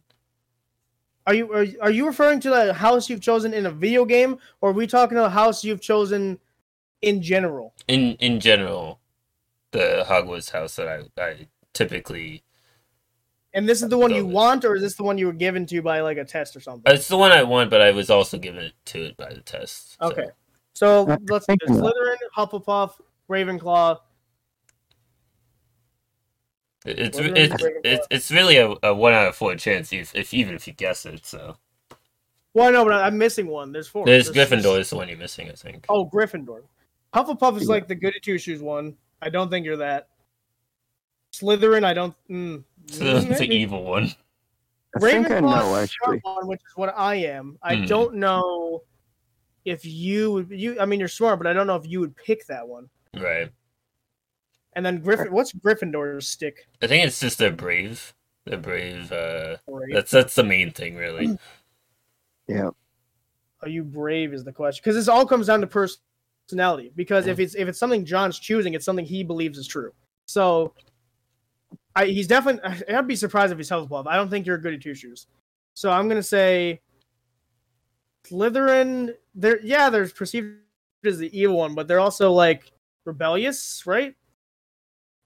[1.27, 4.37] Are you are, are you referring to the house you've chosen in a video game,
[4.61, 6.39] or are we talking about a house you've chosen
[7.01, 7.73] in general?
[7.89, 9.01] In in general,
[9.71, 12.43] the Hogwarts house that I, I typically
[13.53, 14.29] And this is the one you Go.
[14.29, 16.61] want, or is this the one you were given to by like a test or
[16.61, 16.91] something?
[16.93, 19.41] it's the one I want, but I was also given it to it by the
[19.41, 19.97] test.
[19.99, 20.27] so- Okay.
[20.73, 22.91] So let's do thank Slytherin, Hufflepuff,
[23.29, 23.97] Ravenclaw.
[26.87, 30.55] It's it's it's, it's really a, a one out of four chance if, if even
[30.55, 31.25] if you guess it.
[31.25, 31.57] So
[32.53, 33.71] Well, no, but I'm missing one.
[33.71, 34.05] There's four.
[34.05, 35.85] there's There's- Gryffindor is the one you're missing, I think.
[35.89, 36.61] Oh, Gryffindor.
[37.13, 37.69] Hufflepuff is Yeah.
[37.69, 38.95] like the goody two shoes one.
[39.21, 40.07] I don't think you're that.
[41.33, 42.15] Slytherin, I don't.
[42.29, 44.09] Mm, So it's the evil one.
[44.95, 46.21] I think I Ravenclaw know actually.
[46.43, 47.57] which is what I am.
[47.61, 47.85] I Hmm.
[47.85, 48.83] don't know
[49.65, 50.49] if you would.
[50.49, 52.89] You, I mean, you're smart, but I don't know if you would pick that one.
[53.13, 53.51] Right.
[54.77, 55.31] And then Griffin.
[55.31, 56.67] What's Gryffindor's stick?
[56.83, 58.13] I think it's just they're brave.
[58.45, 59.11] They're brave.
[59.11, 59.91] Uh, Brave.
[59.91, 61.37] that's that's the main thing, really.
[62.49, 62.69] Yeah.
[63.61, 64.33] Are you brave?
[64.33, 66.93] Is the question because this all comes down to personality.
[66.95, 69.91] Because if it's if it's something John's choosing, it's something he believes is true.
[70.27, 70.73] So,
[71.93, 72.85] I he's definitely.
[72.95, 74.07] I'd be surprised if he's Hufflepuff.
[74.07, 75.27] I don't think you're a goody two shoes.
[75.73, 76.79] So I'm gonna say
[78.25, 79.13] Slytherin.
[79.35, 80.59] There, yeah, there's perceived
[81.03, 82.71] as the evil one, but they're also like
[83.03, 84.15] rebellious, right?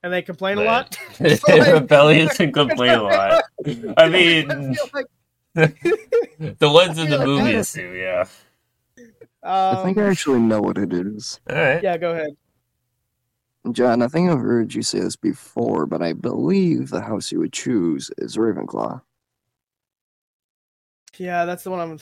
[0.03, 0.97] And they complain a lot.
[1.19, 1.39] They're
[1.73, 3.43] rebellious and complain a lot.
[3.97, 5.05] I mean, I like,
[5.53, 8.25] the ones in the like movies do, yeah.
[9.43, 11.39] I think I um, actually know what it is.
[11.49, 11.81] All right.
[11.83, 12.35] yeah, go ahead.
[13.71, 17.39] John, I think I've heard you say this before, but I believe the house you
[17.39, 19.01] would choose is Ravenclaw.
[21.17, 21.97] Yeah, that's the one I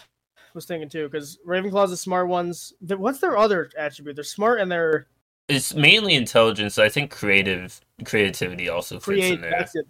[0.54, 1.10] was thinking too.
[1.10, 2.74] Because Ravenclaw's the smart ones.
[2.80, 4.16] What's their other attribute?
[4.16, 5.08] They're smart and they're
[5.50, 6.78] It's mainly intelligence.
[6.78, 9.36] I think creative creativity also fits creative.
[9.36, 9.52] in there.
[9.52, 9.88] That's it.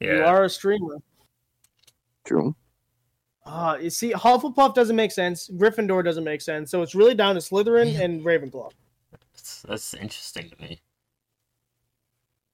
[0.00, 0.96] You are a streamer.
[2.24, 2.56] True.
[3.46, 5.50] Ah, you see, Hufflepuff doesn't make sense.
[5.54, 6.70] Gryffindor doesn't make sense.
[6.70, 8.72] So it's really down to Slytherin and Ravenclaw.
[9.34, 10.80] That's, that's interesting to me.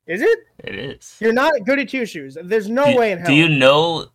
[0.06, 0.40] Is it?
[0.58, 1.16] It is.
[1.20, 2.36] You're not good at two shoes.
[2.42, 3.28] There's no do, way in hell.
[3.28, 4.08] Do you know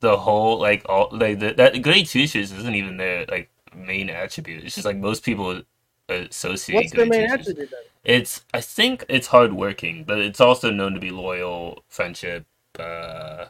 [0.00, 4.10] the whole like all like the, that goody two shoes isn't even their like main
[4.10, 4.64] attribute.
[4.64, 5.62] It's just like most people
[6.08, 7.80] What's their main attribute then?
[8.04, 12.46] It's I think it's hardworking, but it's also known to be loyal, friendship,
[12.78, 13.46] uh,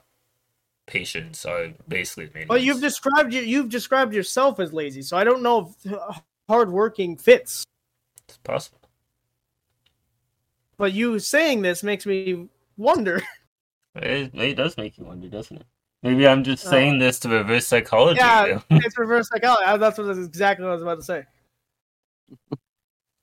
[0.87, 2.49] patience are basically the main.
[2.49, 3.43] But you've described you.
[3.43, 5.03] You've described yourself as lazy.
[5.03, 6.15] So I don't know if uh,
[6.49, 7.65] hardworking fits.
[8.29, 8.79] It's possible.
[10.77, 13.23] But you saying this makes me wonder.
[14.01, 15.67] It, it does make you wonder, doesn't it?
[16.05, 16.71] Maybe I'm just Oh.
[16.71, 18.21] saying this to reverse psychology.
[18.21, 18.61] Yeah.
[18.71, 19.65] it's reverse psychology.
[19.81, 21.25] That's what that's exactly what I was about to say.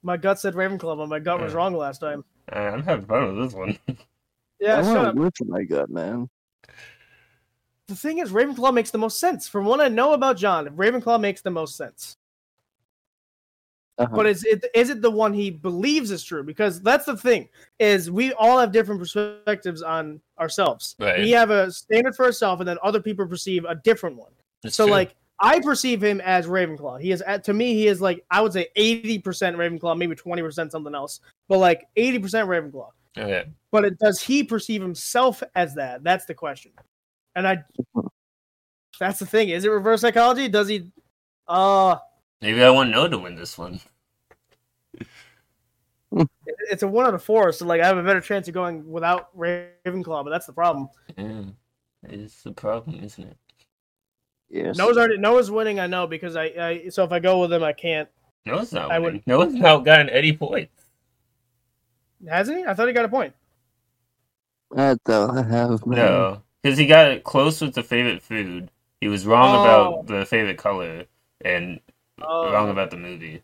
[0.04, 2.24] My gut said Ravenclaw, but my gut was wrong last time.
[2.52, 3.78] Uh, I'm having fun with this one.
[4.58, 5.16] Yeah, I shut want up.
[5.16, 6.30] to work for my gut, man.
[7.88, 9.50] The thing is, Ravenclaw makes the most sense.
[9.50, 12.16] From what I know about John, Ravenclaw makes the most sense.
[13.98, 14.14] Uh-huh.
[14.14, 16.44] But is it is it the one he believes is true?
[16.44, 17.48] Because that's the thing
[17.80, 20.96] is we all have different perspectives on ourselves.
[21.00, 21.20] Right.
[21.20, 24.32] We have a standard for ourselves, and then other people perceive a different one.
[24.64, 24.92] It's so true.
[24.92, 27.02] like I perceive him as Ravenclaw.
[27.02, 30.42] He is to me he is like I would say eighty percent Ravenclaw, maybe twenty
[30.42, 32.90] percent something else, but like eighty percent Ravenclaw.
[33.18, 33.46] okay.
[33.72, 36.04] But it, does he perceive himself as that?
[36.04, 36.72] That's the question.
[37.36, 37.64] And I,
[38.98, 39.50] that's the thing.
[39.50, 40.48] Is it reverse psychology?
[40.48, 40.92] Does he?
[41.48, 41.98] Uh
[42.42, 43.82] maybe I want no to win this one.
[46.70, 48.90] it's a one out of four, so like I have a better chance of going
[48.90, 50.24] without Ravenclaw.
[50.24, 50.88] But that's the problem.
[51.18, 51.44] Yeah,
[52.04, 53.38] it's the problem, isn't it?
[54.50, 54.78] Yes.
[54.78, 55.80] Noah's already Noah's winning.
[55.80, 58.08] I know because I, I so if I go with him, I can't.
[58.46, 58.92] No, it's not.
[58.92, 59.24] I winning.
[59.26, 60.72] No, it's not gotten any points.
[62.28, 62.66] Hasn't he?
[62.66, 63.34] I thought he got a point.
[64.72, 65.98] That though I have man.
[65.98, 68.70] No, because he got close with the favorite food.
[69.02, 69.62] He was wrong Oh.
[69.64, 71.06] about the favorite color
[71.42, 71.80] and
[72.22, 72.52] Oh.
[72.52, 73.44] wrong about the movie.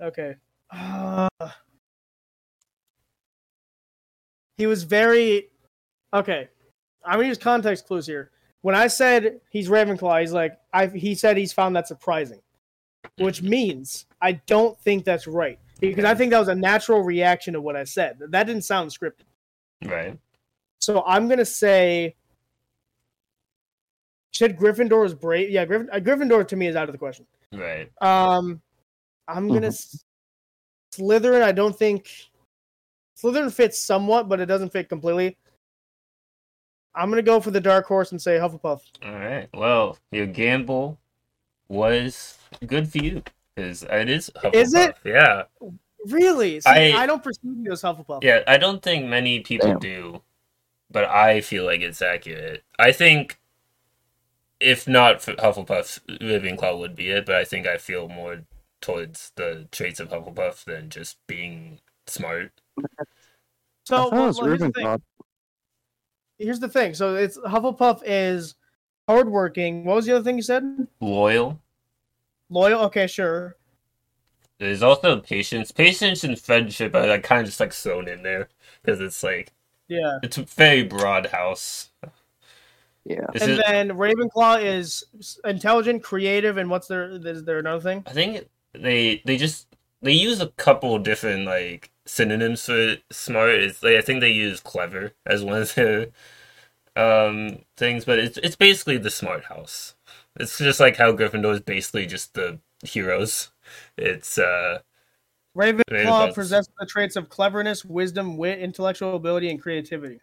[0.00, 0.34] Okay.
[0.70, 1.28] Uh,
[4.56, 5.48] he was very
[6.12, 6.48] okay.
[7.04, 8.30] I'm gonna use context clues here.
[8.64, 10.86] When I said he's Ravenclaw, he's like I.
[10.86, 12.40] He said he's found that surprising,
[13.18, 17.52] which means I don't think that's right because I think that was a natural reaction
[17.52, 18.16] to what I said.
[18.18, 19.26] That didn't sound scripted.
[19.84, 20.18] Right.
[20.80, 22.14] So I'm gonna say.
[24.32, 25.50] Said Gryffindor is brave.
[25.50, 27.26] Yeah, Gryff- uh, Gryffindor to me is out of the question.
[27.52, 27.90] Right.
[28.00, 28.62] Um,
[29.28, 30.02] I'm gonna s
[30.96, 31.42] Slytherin.
[31.42, 32.10] I don't think
[33.22, 35.36] Slytherin fits somewhat, but it doesn't fit completely.
[36.94, 38.80] I'm gonna go for the dark horse and say Hufflepuff.
[39.04, 39.48] All right.
[39.54, 40.98] Well, your gamble
[41.68, 43.22] was good for you
[43.54, 44.30] because it is.
[44.36, 44.54] Hufflepuff.
[44.54, 44.96] Is it?
[45.04, 45.42] Yeah,
[46.06, 46.60] Really?
[46.60, 48.22] See, I, I- don't perceive you as Hufflepuff.
[48.22, 48.42] yeah.
[48.46, 49.78] I don't think many people Damn.
[49.78, 50.22] do,
[50.90, 52.62] but I feel like it's accurate.
[52.78, 53.40] I think,
[54.60, 57.24] if not for Hufflepuff, Ravenclaw would be it.
[57.26, 58.42] But I think I feel more
[58.80, 62.52] towards the traits of Hufflepuff than just being smart.
[63.84, 65.02] So I well, well, here's the thing.
[66.40, 66.44] Ravenclaw.
[66.44, 66.94] Here's the thing.
[66.94, 68.54] So it's Hufflepuff is
[69.08, 69.84] hardworking.
[69.84, 70.86] What was the other thing you said?
[71.00, 71.60] Loyal.
[72.50, 72.80] Loyal.
[72.82, 73.56] Okay, sure.
[74.58, 75.72] There's also patience.
[75.72, 78.48] Patience and friendship are like kind of just like thrown in there
[78.82, 79.52] because it's like
[79.88, 80.18] Yeah.
[80.22, 81.90] it's a very broad house.
[83.04, 83.26] Yeah.
[83.34, 85.04] It's and just- then Ravenclaw is
[85.44, 87.10] intelligent, creative, and what's there?
[87.10, 88.02] Is there another thing?
[88.06, 89.66] I think they they just
[90.02, 93.50] they use a couple different like synonyms for smart.
[93.54, 96.08] is like I think they use clever as one of their
[96.96, 99.94] um things, but it's it's basically the smart house.
[100.40, 103.50] It's just like how Gryffindor is basically just the heroes.
[103.96, 104.80] It's uh
[105.56, 110.20] Ravenclaw possesses the traits of cleverness, wisdom, wit, intellectual ability, and creativity.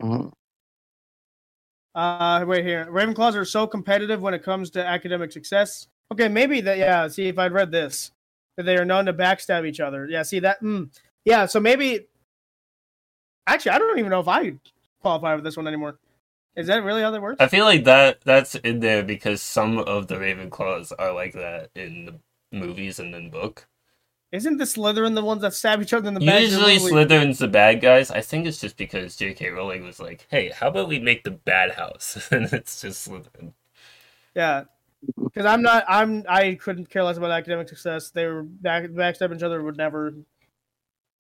[0.00, 0.32] Mhm.
[1.94, 2.86] Uh, wait here.
[2.90, 5.88] Ravenclaws are so competitive when it comes to academic success.
[6.12, 6.78] Okay, maybe that.
[6.78, 7.08] Yeah.
[7.08, 8.12] See, if I'd read this,
[8.56, 10.06] that they are known to backstab each other.
[10.08, 10.22] Yeah.
[10.22, 10.62] See that.
[10.62, 10.90] Mm,
[11.24, 11.46] yeah.
[11.46, 12.06] So maybe.
[13.46, 14.54] Actually, I don't even know if I
[15.00, 15.98] qualify with this one anymore.
[16.56, 17.40] Is that really how that works?
[17.40, 21.70] I feel like that that's in there because some of the Ravenclaws are like that
[21.74, 22.20] in the
[22.56, 23.66] movies and in book.
[24.32, 26.42] Isn't the Slytherin the ones that stab each other in the back?
[26.42, 28.10] Usually Slytherin's the bad guys.
[28.10, 29.50] I think it's just because J.K.
[29.50, 33.54] Rowling was like, "Hey, how about we make the bad house?" and it's just Slytherin.
[34.34, 34.64] Yeah,
[35.16, 35.84] because I'm not.
[35.88, 36.24] I'm.
[36.28, 38.10] I couldn't care less about academic success.
[38.10, 39.62] They were back backstab each other.
[39.62, 40.14] Would never.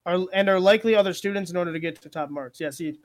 [0.07, 2.61] Are and are likely other students in order to get to top marks.
[2.61, 2.71] Yeah.
[2.71, 2.99] See,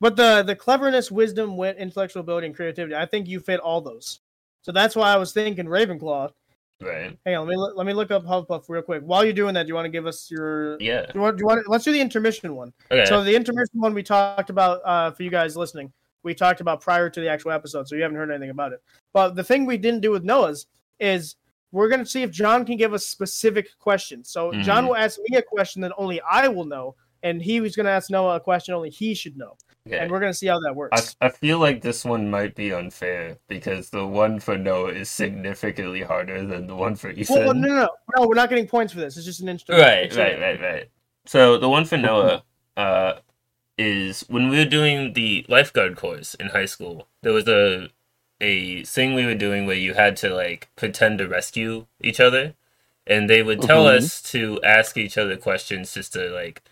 [0.00, 2.94] but the the cleverness, wisdom, wit, intellectual ability, and creativity.
[2.94, 4.20] I think you fit all those.
[4.62, 6.32] So that's why I was thinking Ravenclaw.
[6.82, 7.16] Right?
[7.26, 9.02] Hang on, let me let me look up Hufflepuff real quick.
[9.02, 10.80] While you're doing that, do you want to give us your?
[10.80, 11.02] Yeah.
[11.02, 11.36] Do you want?
[11.36, 11.68] Do you want?
[11.68, 12.72] Let's do the intermission one.
[12.90, 13.04] Okay.
[13.04, 16.80] So the intermission one we talked about uh, for you guys listening, we talked about
[16.80, 18.82] prior to the actual episode, so you haven't heard anything about it.
[19.12, 20.66] But the thing we didn't do with Noah's
[20.98, 21.36] is
[21.72, 24.28] we're gonna see if John can give us specific questions.
[24.28, 24.88] So John Mhm.
[24.88, 28.10] will ask me a question that only I will know, and he was gonna ask
[28.10, 29.56] Noah a question only he should know,
[29.86, 29.98] okay.
[29.98, 31.16] and we're gonna see how that I, works.
[31.20, 36.02] I feel like this one might be unfair because the one for Noah is significantly
[36.02, 37.44] harder than the one for Ethan.
[37.44, 39.16] Well, no, no, no, no, we're not getting points for this.
[39.16, 39.84] It's just an instrument.
[39.84, 40.90] Right, right, right, right.
[41.26, 42.42] So the one for Noah
[42.76, 43.14] uh,
[43.78, 47.08] is when we were doing the lifeguard course in high school.
[47.22, 47.90] There was a
[48.42, 52.54] a thing we were doing where you had to like pretend to rescue each other,
[53.06, 53.96] and they would tell Mhm.
[53.98, 56.62] us to ask each other questions just to like,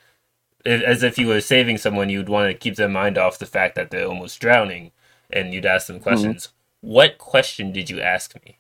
[0.65, 3.75] as if you were saving someone, you'd want to keep their mind off the fact
[3.75, 4.93] that they're almost drowning,
[5.31, 6.49] and you'd ask them questions.
[6.81, 8.58] What question did you ask me?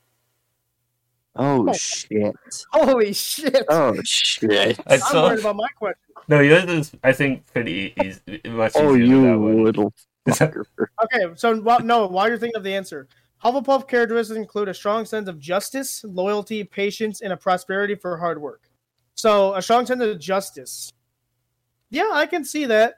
[1.38, 1.72] Oh Oh.
[1.72, 2.34] shit.
[2.72, 3.64] Holy shit!
[3.68, 4.78] Oh shit.
[4.86, 5.28] I I'm saw.
[5.28, 5.98] worried about my question.
[6.26, 9.94] No, yours is I think pretty easy, much Oh, you little
[10.28, 10.64] fucker.
[11.04, 13.08] Okay, so while, no, while you're thinking of the answer,
[13.44, 18.40] Hufflepuff characteristics include a strong sense of justice, loyalty, patience, and a prosperity for hard
[18.40, 18.68] work.
[19.14, 20.90] So a strong sense of justice.
[21.90, 22.96] Yeah, I can see that.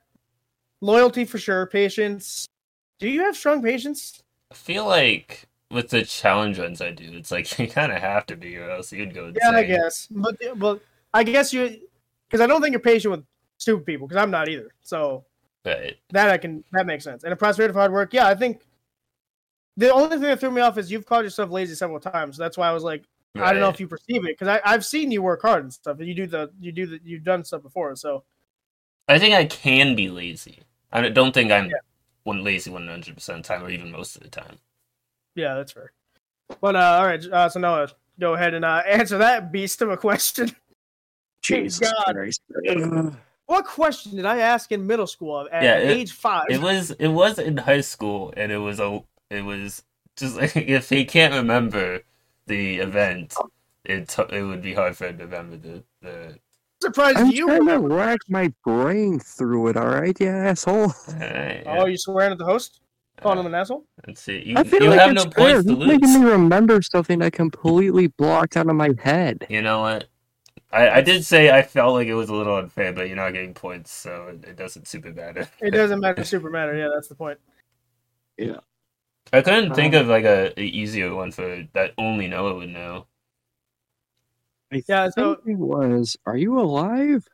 [0.80, 2.46] Loyalty for sure, patience.
[2.98, 4.22] Do you have strong patience?
[4.50, 8.26] I feel like with the challenge runs I do, it's like you kind of have
[8.26, 9.52] to be, or else you'd go insane.
[9.52, 10.08] Yeah, I guess.
[10.10, 10.80] But but
[11.14, 11.78] I guess you
[12.28, 13.24] because I don't think you're patient with
[13.58, 14.70] stupid people because I'm not either.
[14.82, 15.24] So
[15.64, 15.98] Right.
[16.10, 17.24] that I can that makes sense.
[17.24, 18.14] And a prosperity of hard work.
[18.14, 18.62] Yeah, I think
[19.76, 22.36] the only thing that threw me off is you've called yourself lazy several times.
[22.36, 23.04] So that's why I was like.
[23.36, 26.00] I don't know if you perceive it because I've seen you work hard and stuff.
[26.00, 27.94] And you do the you do the you've done stuff before.
[27.94, 28.24] So
[29.06, 30.58] I think I can be lazy.
[30.92, 31.76] I don't think I'm Yeah.
[32.24, 34.58] one lazy one hundred percent of the time, or even most of the time.
[35.40, 35.92] Yeah, that's fair.
[36.60, 39.90] But uh, all right, uh, so Noah, go ahead and uh, answer that beast of
[39.90, 40.50] a question.
[41.42, 42.14] Jesus God.
[42.14, 42.42] Christ.
[43.46, 46.46] what question did I ask in middle school at, Yeah, it- age five?
[46.50, 49.82] It was it was in high school, and it was a it was
[50.16, 52.02] just like if he can't remember
[52.46, 53.34] the event,
[53.84, 56.38] it it would be hard for him to remember the the.
[56.82, 57.46] surprised I'm you.
[57.46, 60.92] trying to rack my brain through it, alright, you asshole.
[61.08, 62.80] Alright, Oh, you swearing at the host?
[63.20, 63.84] Calling him an asshole?
[64.06, 64.42] Let's see.
[64.46, 65.54] You, I feel you like have it's no fair.
[65.54, 69.46] points to He's making me remember something I completely blocked out of my head.
[69.50, 70.06] You know what?
[70.72, 73.32] I, I did say I felt like it was a little unfair, but you're not
[73.32, 75.48] getting points, so it, it doesn't super matter.
[75.60, 76.24] It doesn't matter.
[76.32, 76.76] Super matter.
[76.76, 77.38] Yeah, that's the point.
[78.38, 78.58] Yeah.
[79.32, 82.70] I couldn't think Um, of like a, a easier one for that only Noah would
[82.70, 83.06] know.
[84.72, 86.16] I Yeah, so- think it was.
[86.26, 87.26] Are you alive?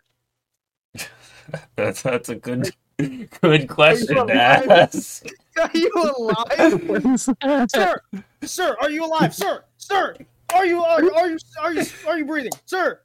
[1.76, 5.26] That's that's a good good question to ask.
[5.56, 7.20] Are you alive,
[7.70, 8.00] sir?
[8.42, 9.64] Sir, are you alive, sir?
[9.78, 10.14] Sir,
[10.54, 13.00] are you are, are you are you are you breathing, sir?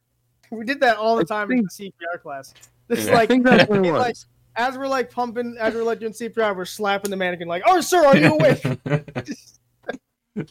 [0.49, 2.53] We did that all the I time in the CPR class.
[2.89, 3.15] It's Yeah.
[3.17, 4.01] I think that's what it was.
[4.01, 4.15] like
[4.55, 7.79] as we're like pumping, as we're like doing CPR, we're slapping the mannequin like, "Oh,
[7.81, 8.63] sir, are you awake?"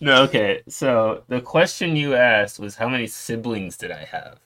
[0.01, 0.63] no, okay.
[0.69, 4.41] So the question you asked was how many siblings did I have?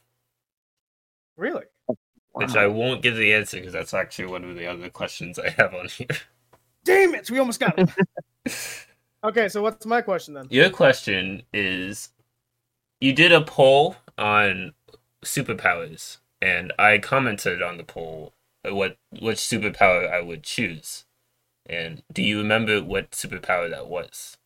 [1.37, 1.65] really?
[2.35, 5.51] Which I won't give the answer because that's actually one of the other questions I
[5.51, 6.09] have on here.
[6.85, 7.89] Damn it, we almost got it.
[9.25, 10.47] okay, so what's my question then?
[10.51, 12.11] Your question is
[13.01, 14.75] you did a poll on
[15.25, 18.35] superpowers, and I commented on the poll
[18.69, 21.05] uh, what which superpower I would choose.
[21.67, 24.37] And do you remember what superpower that was?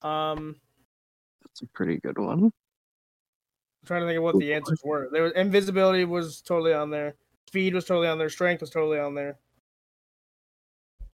[0.00, 0.56] Um,
[1.42, 2.52] That's a pretty good one.
[3.82, 5.08] I'm trying to think of what the answers were.
[5.10, 7.14] There was invisibility was totally on there.
[7.48, 8.28] Speed was totally on there.
[8.28, 9.38] Strength was totally on there.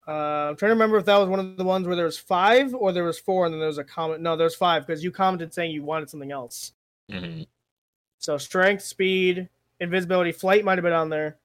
[0.07, 2.19] Uh, I'm trying to remember if that was one of the ones where there was
[2.19, 4.21] five or there was four, and then there was a comment.
[4.21, 6.73] No, there's five because you commented saying you wanted something else.
[7.11, 7.43] hmm
[8.19, 9.49] So strength, speed,
[9.81, 11.37] invisibility, flight might have been on there.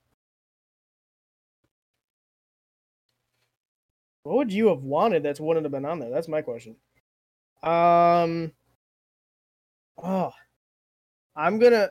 [4.24, 6.10] What would you have wanted that wouldn't have been on there?
[6.10, 6.76] That's my question.
[7.62, 8.52] Um.
[10.02, 10.34] Oh,
[11.36, 11.90] I'm gonna.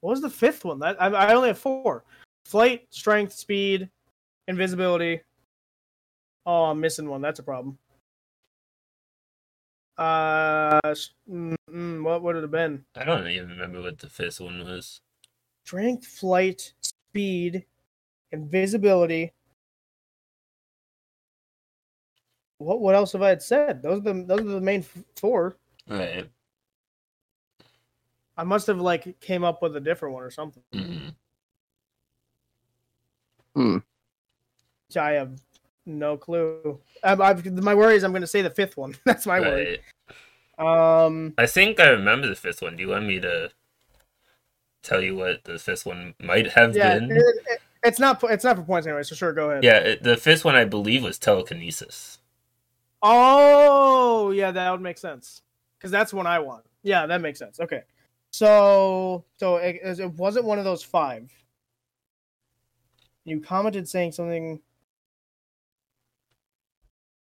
[0.00, 0.78] What was the fifth one?
[0.78, 2.04] That I, I only have four:
[2.44, 3.88] flight, strength, speed,
[4.48, 5.20] invisibility.
[6.46, 7.20] Oh, I'm missing one.
[7.20, 7.78] That's a problem.
[9.98, 10.80] Uh,
[11.30, 12.84] mm, mm, what would it have been?
[12.96, 15.02] I don't even remember what the fifth one was.
[15.66, 17.66] Strength, flight, speed,
[18.32, 19.32] invisibility.
[22.58, 23.82] What what else have I had said?
[23.82, 24.84] Those are the those are the main
[25.16, 25.56] four.
[25.86, 26.28] Right.
[28.40, 30.62] I must have like came up with a different one or something.
[33.54, 33.76] hmm
[34.88, 35.38] which I have
[35.84, 36.80] no clue.
[37.04, 38.96] I, I've, my worry is I'm going to say the fifth one.
[39.04, 39.80] That's my worry.
[40.58, 42.76] Um, I think I remember the fifth one.
[42.76, 43.50] Do you want me to
[44.82, 47.10] tell you what the fifth one might have yeah, been?
[47.12, 49.02] it- it- it's not it's not for points anyway.
[49.02, 49.64] So sure, go ahead.
[49.64, 52.18] Yeah, it, the fifth one I believe was telekinesis.
[53.02, 55.42] Oh, yeah, that would make sense
[55.78, 56.64] because that's one I want.
[56.82, 57.58] Yeah, that makes sense.
[57.60, 57.82] Okay,
[58.30, 61.30] so so it, it wasn't one of those five.
[63.24, 64.60] You commented saying something.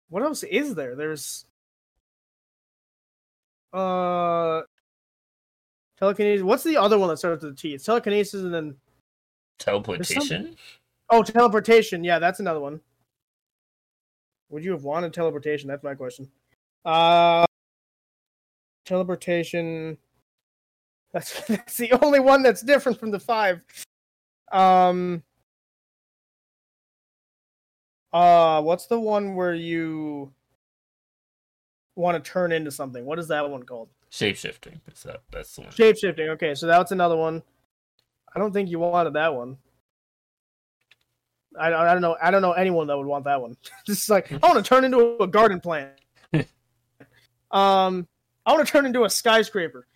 [0.08, 0.94] What else is there?
[0.96, 1.46] There's
[3.72, 4.62] uh
[5.98, 6.42] telekinesis.
[6.42, 7.74] What's the other one that starts with a T?
[7.74, 8.76] It's telekinesis and then
[9.58, 10.56] Teleportation?
[11.10, 12.02] oh teleportation.
[12.02, 12.80] Yeah, that's another one.
[14.48, 15.68] Would you have wanted teleportation?
[15.68, 16.28] That's my question.
[16.84, 17.46] Uh
[18.84, 19.98] teleportation.
[21.12, 23.60] That's that's the only one that's different from the five.
[24.52, 25.22] Um.
[28.12, 30.32] Uh, what's the one where you
[31.94, 33.04] want to turn into something?
[33.04, 33.88] What is that one called?
[34.10, 34.80] Shapeshifting.
[34.86, 35.22] That's that.
[35.30, 35.70] That's the one.
[35.70, 36.28] Shape shifting.
[36.30, 37.42] Okay, so that's another one.
[38.34, 39.56] I don't think you wanted that one.
[41.58, 42.16] I, I don't know.
[42.22, 43.56] I don't know anyone that would want that one.
[43.86, 45.92] Just like I want to turn into a garden plant.
[47.50, 48.06] um,
[48.46, 49.86] I want to turn into a skyscraper.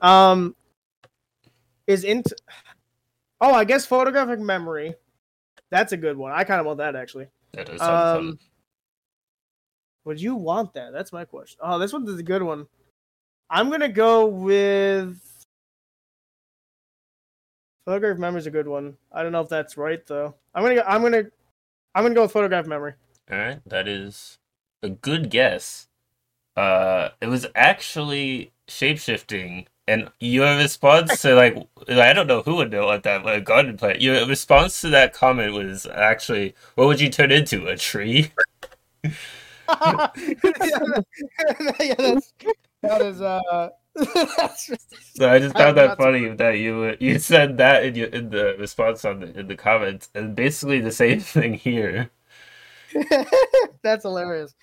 [0.00, 0.55] Um,
[1.86, 2.32] is int.
[3.40, 4.94] Oh, I guess photographic memory.
[5.70, 6.32] That's a good one.
[6.32, 7.28] I kind of want that actually.
[7.52, 8.38] That does sound Um,
[10.04, 10.92] would you want that?
[10.92, 11.58] That's my question.
[11.62, 12.66] Oh, this one's a good one.
[13.50, 15.20] I'm gonna go with
[17.86, 18.96] Photographic memory is a good one.
[19.12, 20.34] I don't know if that's right though.
[20.54, 21.24] I'm gonna go, I'm gonna
[21.94, 22.94] I'm gonna go with photographic memory.
[23.30, 24.38] All right, that is
[24.82, 25.86] a good guess.
[26.56, 31.56] Uh, it was actually shapeshifting, and your response to like
[31.88, 34.00] I don't know who would know what that like, garden plant.
[34.00, 37.66] Your response to that comment was actually, "What would you turn into?
[37.66, 38.32] A tree?"
[39.68, 40.08] yeah,
[41.98, 42.32] that's,
[42.82, 43.70] that is uh.
[44.36, 44.70] that's
[45.14, 48.54] So I just found that funny that you you said that in your in the
[48.58, 52.10] response on the in the comments, and basically the same thing here.
[53.82, 54.54] That's hilarious.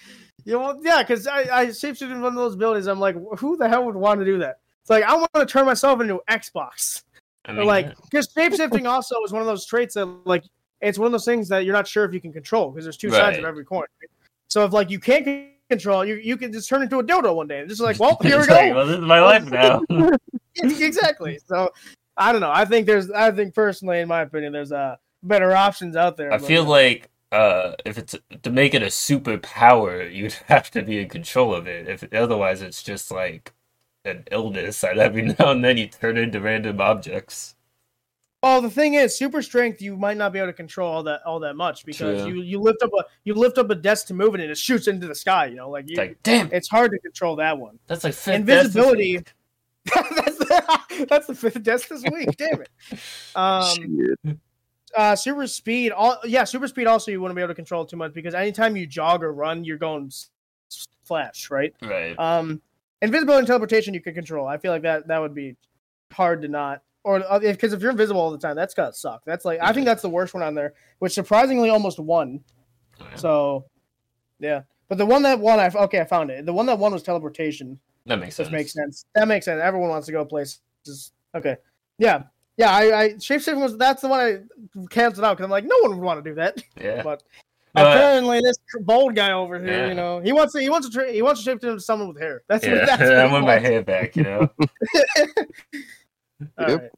[0.45, 2.87] You know, yeah, because I, I shapeshifted in one of those buildings.
[2.87, 4.59] I'm like, who the hell would want to do that?
[4.83, 7.03] It's like I want to turn myself into Xbox.
[7.45, 10.43] I mean, like, because shapeshifting also is one of those traits that like
[10.81, 12.97] it's one of those things that you're not sure if you can control because there's
[12.97, 13.85] two sides of every coin.
[14.49, 17.47] So if like you can't control, you you can just turn into a dildo one
[17.47, 17.61] day.
[17.61, 18.75] and just like, well, here we it's like, go.
[18.75, 19.81] well, this is my life now.
[20.55, 21.39] exactly.
[21.47, 21.71] So
[22.17, 22.51] I don't know.
[22.51, 23.09] I think there's.
[23.09, 26.31] I think personally, in my opinion, there's uh better options out there.
[26.31, 30.83] I but- feel like uh, if it's to make it a superpower, you'd have to
[30.83, 31.87] be in control of it.
[31.87, 33.51] If otherwise, it's just like
[34.05, 37.55] an illness, and every now and then you turn into random objects.
[38.45, 41.21] Oh, the thing is, super strength you might not be able to control all that
[41.25, 42.33] all that much because True.
[42.33, 44.57] you you lift up a you lift up a desk to move it and it
[44.57, 45.45] shoots into the sky.
[45.45, 47.79] You know, like you, like, damn, it's hard to control that one.
[47.87, 49.21] that's like fifth Invisibility.
[49.85, 52.35] that's, the, that's the fifth desk this week.
[52.37, 52.69] Damn it.
[53.35, 54.37] Um,
[54.95, 55.91] uh, super speed.
[55.91, 56.85] All yeah, super speed.
[56.85, 59.63] Also, you wouldn't be able to control too much because anytime you jog or run,
[59.63, 60.29] you're going s-
[60.71, 61.73] s- flash, right?
[61.81, 62.17] Right.
[62.19, 62.61] Um,
[63.03, 64.47] invisibility and teleportation you could control.
[64.47, 65.55] I feel like that that would be
[66.11, 66.81] hard to not.
[67.03, 69.23] Or uh, because if you're invisible all the time, that's gotta suck.
[69.25, 72.39] That's like I think that's the worst one on there, which surprisingly almost won.
[72.99, 73.15] Oh, yeah.
[73.15, 73.65] So,
[74.39, 74.61] yeah.
[74.87, 76.45] But the one that won, I okay, I found it.
[76.45, 78.51] The one that won was teleportation, that makes sense.
[78.51, 79.05] makes sense.
[79.15, 79.61] That makes sense.
[79.61, 80.61] Everyone wants to go places.
[81.35, 81.57] Okay,
[81.97, 82.23] yeah,
[82.55, 82.71] yeah.
[82.71, 85.97] I, I shapeshifting was that's the one I canceled out because I'm like, no one
[85.97, 86.63] would want to do that.
[86.79, 87.03] Yeah.
[87.03, 87.23] But
[87.75, 89.87] No, I- apparently, this bold guy over here, Yeah.
[89.87, 92.07] you know, he wants to he wants to tra- he wants to shape into someone
[92.09, 92.43] with hair.
[92.47, 92.85] That's yeah.
[92.85, 94.49] that's what I he want my hair back, you know.
[96.57, 96.81] All Yep.
[96.81, 96.89] right.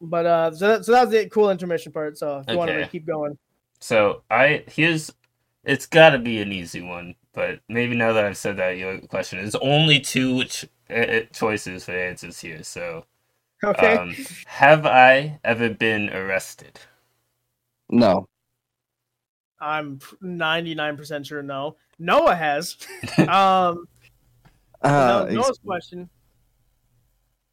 [0.00, 2.18] But uh, so that, so that was the cool intermission part.
[2.18, 3.38] So if you wanted to keep going,
[3.78, 5.12] So I here's
[5.64, 8.98] it's got to be an easy one, but maybe now that I've said that, your
[9.02, 12.64] question is only two ch- uh, choices for answers here.
[12.64, 13.04] So,
[13.64, 13.96] okay.
[13.96, 14.12] um,
[14.46, 16.80] have I ever been arrested?
[17.90, 18.26] No.
[19.62, 21.76] I'm 99% sure no.
[21.98, 22.76] Noah has.
[23.18, 23.86] um,
[24.82, 26.10] Uh, no, Noah's question.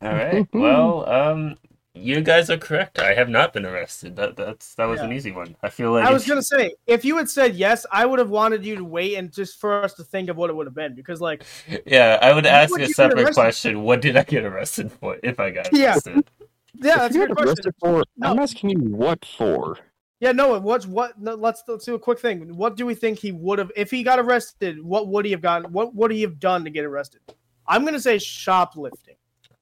[0.01, 0.47] All right.
[0.53, 1.57] well, um,
[1.93, 2.97] you guys are correct.
[2.99, 4.15] I have not been arrested.
[4.15, 5.55] That that's that was an easy one.
[5.61, 8.29] I feel like I was gonna say if you had said yes, I would have
[8.29, 10.75] wanted you to wait and just for us to think of what it would have
[10.75, 11.43] been because like
[11.85, 13.83] Yeah, I would ask would a separate arrested question.
[13.83, 15.17] What did I get arrested for?
[15.21, 15.93] If I got Yeah.
[15.93, 16.29] arrested?
[16.75, 17.49] yeah, if that's a you good question.
[17.49, 18.29] arrested for, No.
[18.29, 19.77] I'm asking you what for.
[20.19, 21.19] Yeah, Noah, what's what?
[21.19, 22.55] No, let's let's do a quick thing.
[22.55, 24.83] What do we think he would have if he got arrested?
[24.83, 25.71] What would he have gotten?
[25.71, 27.21] What would he have done to get arrested?
[27.65, 29.15] I'm gonna say shoplifting.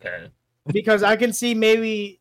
[0.03, 0.29] Okay.
[0.67, 2.19] because I can see maybe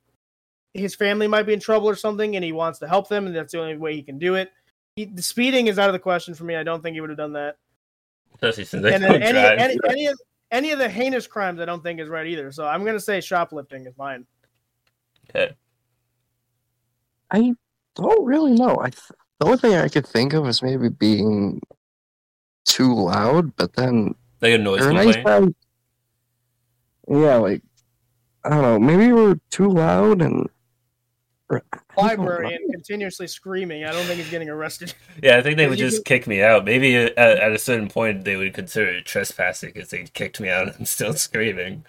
[0.75, 3.35] his family might be in trouble or something, and he wants to help them, and
[3.35, 4.51] that's the only way he can do it.
[4.97, 6.57] He, the speeding is out of the question for me.
[6.57, 7.57] I don't think he would have done that.
[8.35, 9.59] Especially since I and don't any, drive.
[9.59, 10.21] any any of
[10.51, 12.53] any of the heinous crimes, I don't think is right either.
[12.53, 14.27] So I'm gonna say shoplifting is mine.
[15.31, 15.55] Okay.
[17.31, 17.55] I
[17.97, 18.79] don't really know.
[18.81, 21.61] I th- the only thing I could think of is maybe being
[22.65, 25.17] too loud, but then Like a noise you're nice
[27.09, 27.63] Yeah, like
[28.45, 28.79] I don't know.
[28.79, 30.49] Maybe you were too loud and
[31.49, 31.63] or-
[31.97, 33.85] Library and continuously screaming.
[33.85, 34.93] I don't think he's getting arrested.
[35.23, 36.65] Yeah, I think they would just can- kick me out.
[36.65, 40.41] Maybe uh, at, at a certain point they would consider it trespassing because they kicked
[40.41, 41.85] me out and I'm still screaming.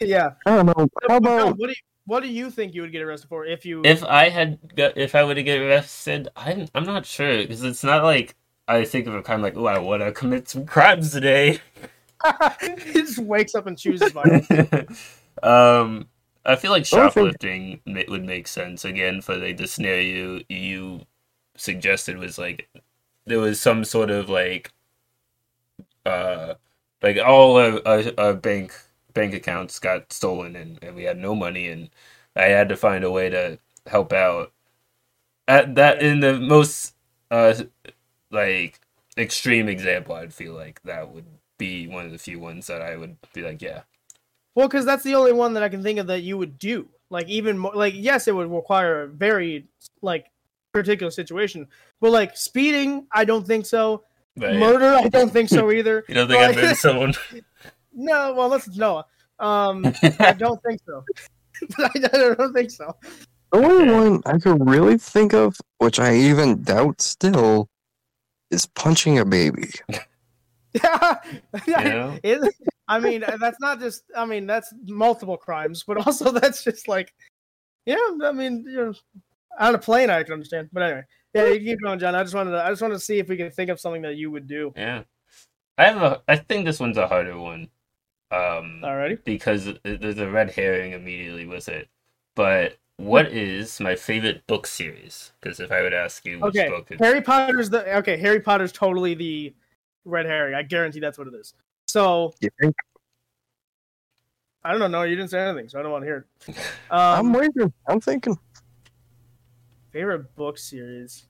[0.00, 0.32] yeah.
[0.46, 0.74] I don't know.
[0.76, 1.74] How But no, about what do you,
[2.06, 3.82] what do you think you would get arrested for if you?
[3.84, 7.62] If I had, got, if I were to get arrested, I'm I'm not sure because
[7.62, 8.34] it's not like
[8.68, 11.60] I think of a crime like, oh, I want to commit some crimes today.
[12.60, 14.48] he just wakes up and chooses violence.
[15.42, 16.08] um,
[16.44, 20.04] I feel like I don't think- shoplifting would make sense again for like the scenario
[20.04, 21.00] you you
[21.56, 22.68] suggested was like
[23.26, 24.72] there was some sort of like
[26.06, 26.54] uh
[27.02, 28.74] like all our, a, our bank
[29.14, 31.90] bank accounts got stolen and, and we had no money and
[32.34, 34.52] I had to find a way to help out
[35.48, 36.94] at that in the most
[37.30, 37.54] uh
[38.30, 38.80] like
[39.18, 41.26] extreme example I'd feel like that would
[41.58, 43.82] be one of the few ones that I would be like yeah
[44.54, 46.88] Well, because that's the only one that I can think of that you would do.
[47.10, 49.66] Like even more, like yes, it would require a very
[50.00, 50.26] like
[50.72, 51.68] particular situation,
[52.00, 54.04] but like speeding, I don't think so.
[54.34, 56.04] Murder, I don't think so either.
[56.08, 57.12] You don't think I've been someone?
[57.94, 59.06] No, well, that's Noah.
[59.38, 59.84] Um,
[60.20, 61.04] I don't think so.
[61.78, 62.96] I don't think so.
[63.52, 67.68] the only one I could really think of, which I even doubt still,
[68.50, 69.70] is punching a baby.
[70.74, 71.18] Yeah,
[71.66, 72.18] You know?
[72.22, 72.54] It-
[72.88, 74.04] I mean, that's not just.
[74.16, 77.12] I mean, that's multiple crimes, but also that's just like,
[77.86, 77.96] yeah.
[78.24, 78.94] I mean, you know,
[79.58, 80.68] on a plane, I can understand.
[80.72, 81.02] But anyway,
[81.34, 82.14] yeah, you keep going, John.
[82.14, 82.64] I just wanted to.
[82.64, 84.72] I just wanted to see if we could think of something that you would do.
[84.76, 85.02] Yeah,
[85.78, 86.22] I have a.
[86.26, 87.68] I think this one's a harder one,
[88.32, 89.22] um, Alrighty.
[89.24, 91.88] because there's a red herring immediately with it.
[92.34, 95.32] But what is my favorite book series?
[95.40, 98.16] Because if I would ask you which Okay, book, it's, Harry Potter's the okay.
[98.16, 99.54] Harry Potter's totally the
[100.04, 100.54] red herring.
[100.54, 101.54] I guarantee that's what it is.
[101.86, 102.74] So You think?
[104.64, 104.86] I don't know.
[104.86, 106.56] No, you didn't say anything, so I don't want to hear it.
[106.90, 107.72] I'm Um, waiting.
[107.88, 108.38] I'm thinking.
[109.90, 111.26] favorite book series.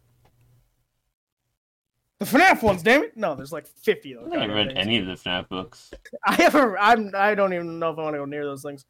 [2.23, 3.17] The FNAF ones, damn it!
[3.17, 4.33] No, there's like fifty of them.
[4.33, 4.79] I haven't read things.
[4.79, 5.91] any of the FNAF books.
[6.27, 6.77] I haven't.
[6.81, 7.11] I'm.
[7.17, 8.85] I don't even know if I want to go near those things.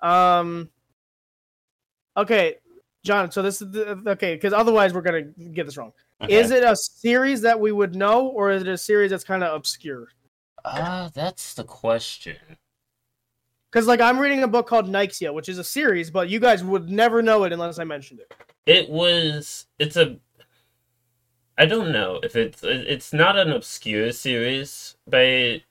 [0.00, 0.68] Um.
[2.18, 2.56] Okay,
[3.02, 3.30] John.
[3.30, 5.92] So this is the, okay because otherwise we're gonna get this wrong.
[6.28, 9.42] Is it a series that we would know, or is it a series that's kind
[9.42, 10.08] of obscure?
[10.64, 12.36] Ah, that's the question.
[13.70, 16.62] Because like I'm reading a book called Nixia, which is a series, but you guys
[16.62, 18.34] would never know it unless I mentioned it.
[18.66, 19.66] It was.
[19.78, 20.18] It's a.
[21.58, 22.62] I don't know if it's.
[22.62, 25.62] It's not an obscure series by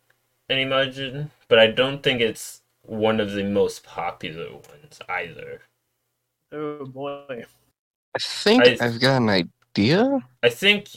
[0.50, 5.62] any margin, but I don't think it's one of the most popular ones either.
[6.52, 7.46] Oh boy.
[8.16, 10.28] I think I- I've got an idea.
[10.42, 10.90] I think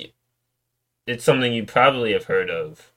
[1.07, 2.93] it's something you probably have heard of.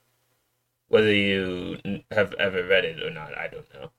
[0.88, 1.78] Whether you
[2.10, 3.90] have ever read it or not, I don't know.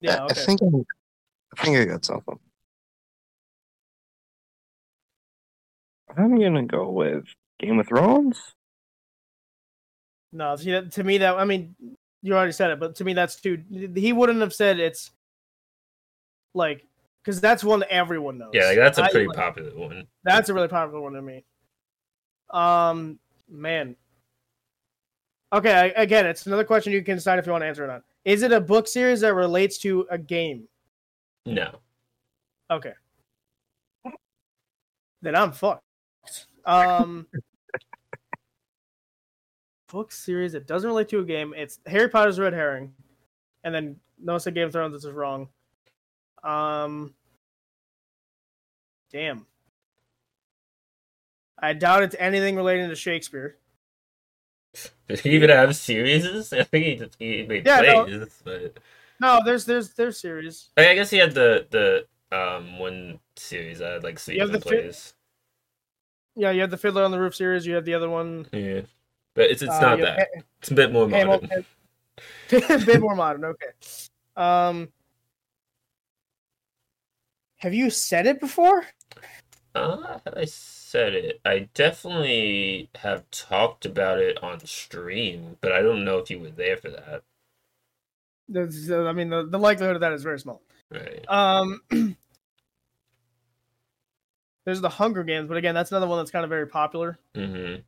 [0.00, 0.16] Yeah.
[0.22, 0.42] I- Okay.
[0.42, 0.66] I think I,
[1.58, 2.38] I think I got something.
[6.16, 7.24] I'm gonna go with
[7.58, 8.40] Game of Thrones.
[10.32, 11.74] No, see, that, to me that I mean,
[12.22, 13.62] you already said it, but to me that's too.
[13.94, 15.10] He wouldn't have said it's
[16.54, 16.84] like
[17.22, 18.50] because that's one everyone knows.
[18.52, 20.06] Yeah, like, that's a pretty popular one.
[20.24, 21.44] That's a really popular one to me.
[22.50, 23.96] Um, man.
[25.52, 27.86] Okay, I, again, it's another question you can decide if you want to answer or
[27.86, 28.02] not.
[28.24, 30.68] Is it a book series that relates to a game?
[31.46, 31.80] No.
[32.70, 32.92] Okay.
[35.22, 35.82] Then I'm fucked.
[36.64, 37.26] Um,
[39.88, 41.54] book series It doesn't relate to a game.
[41.56, 42.92] It's Harry Potter's Red Herring,
[43.64, 44.92] and then Noah said Game of Thrones.
[44.94, 45.48] This is wrong.
[46.42, 47.14] Um,
[49.10, 49.46] damn.
[51.60, 53.56] I doubt it's anything relating to Shakespeare.
[55.08, 56.52] Did he even have series?
[56.52, 58.04] I think he just he made Yeah, no.
[58.04, 58.78] plays, but
[59.20, 60.68] No, there's there's there's series.
[60.76, 62.06] I I guess he had the the
[62.36, 65.14] um one series I had like season the plays.
[66.38, 67.66] Yeah, you have the Fiddler on the Roof series.
[67.66, 68.46] You have the other one.
[68.52, 68.82] Yeah,
[69.34, 70.28] but it's it's uh, not that.
[70.60, 71.50] It's a bit more Ha- modern.
[71.50, 71.64] Hamilton.
[72.82, 73.44] a bit more modern.
[73.44, 73.66] Okay.
[74.36, 74.88] Um,
[77.56, 78.84] have you said it before?
[79.74, 81.40] Uh, I said it?
[81.44, 86.50] I definitely have talked about it on stream, but I don't know if you were
[86.50, 87.22] there for that.
[88.48, 90.62] There's, I mean, the, the likelihood of that is very small.
[90.90, 91.24] Right.
[91.28, 91.80] Um,
[94.68, 97.18] there's the Hunger Games, but again, that's another one that's kind of very popular.
[97.34, 97.80] Mm-hmm.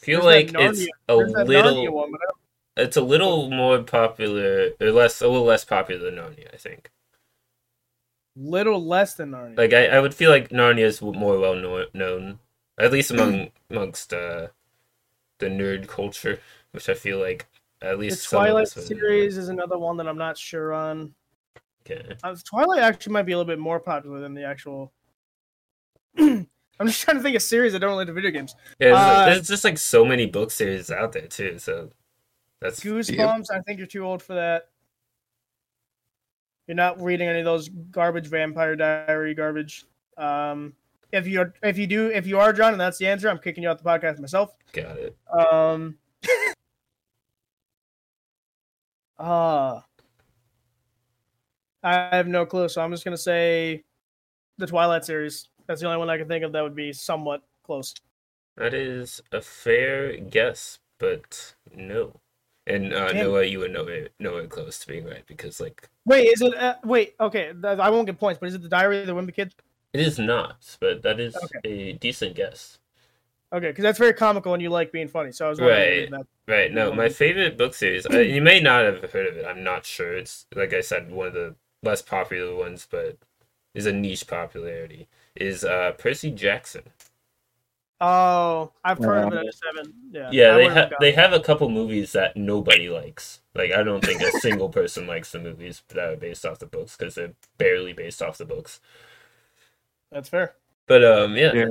[0.00, 1.92] Feel There's like it's a There's little.
[1.92, 6.04] one, but I don't- It's a little more popular, or less, a little less popular
[6.08, 6.54] than Narnia.
[6.54, 6.92] I think.
[8.36, 9.58] little less than Narnia.
[9.58, 12.38] Like I, I would feel like Narnia is more well kno- known,
[12.78, 14.48] at least among amongst uh,
[15.40, 16.38] the nerd culture,
[16.70, 17.46] which I feel like
[17.80, 21.12] at the least some Twilight series is another one that I'm not sure on.
[21.90, 22.14] Okay.
[22.22, 24.92] Uh, Twilight actually might be a little bit more popular than the actual.
[26.18, 26.46] I'm
[26.86, 28.54] just trying to think of series that don't relate to video games.
[28.78, 31.58] Yeah, there's, Uh, there's just like so many book series out there too.
[31.58, 31.90] So
[32.60, 33.50] that's Goosebumps.
[33.52, 34.68] I think you're too old for that.
[36.66, 39.84] You're not reading any of those garbage Vampire Diary garbage.
[40.16, 40.74] Um,
[41.10, 43.64] if you're if you do if you are John and that's the answer, I'm kicking
[43.64, 44.54] you out the podcast myself.
[44.72, 45.16] got it.
[45.30, 45.96] Um.
[49.18, 49.80] uh
[51.82, 53.84] I have no clue, so I'm just gonna say
[54.58, 55.48] the Twilight series.
[55.66, 57.94] That's the only one I can think of that would be somewhat close.
[58.56, 62.20] That is a fair guess, but no.
[62.66, 63.26] And uh, Damn.
[63.26, 66.54] Noah, you were nowhere nowhere close to being right because like Wait, is it?
[66.54, 69.34] Uh, wait, okay, I won't get points, but is it the Diary of the Wimpy
[69.34, 69.54] Kid?
[69.92, 71.60] it is not, but that is Okay.
[71.64, 72.78] a decent guess.
[73.52, 75.30] Okay, because that's very comical and you like being funny.
[75.32, 76.10] So I was wondering Right.
[76.10, 76.26] that.
[76.48, 76.72] Right.
[76.72, 78.06] No, my favorite book series.
[78.06, 79.44] I, you may not have heard of it.
[79.46, 80.16] I'm not sure.
[80.16, 83.18] It's like I said, one of the less popular ones, but
[83.74, 85.08] is a niche popularity.
[85.34, 86.82] Is uh Percy Jackson.
[88.04, 89.36] Oh, I've heard of it.
[89.36, 89.40] Yeah.
[89.40, 89.94] I just haven't.
[90.10, 90.30] Yeah.
[90.32, 93.40] Yeah, they would've they have a couple movies that nobody likes.
[93.54, 96.66] Like I don't think a single person likes the movies that are based off the
[96.66, 98.80] books because they're barely based off the books.
[100.10, 100.54] That's fair.
[100.88, 101.52] But um, yeah.
[101.54, 101.68] Yeah.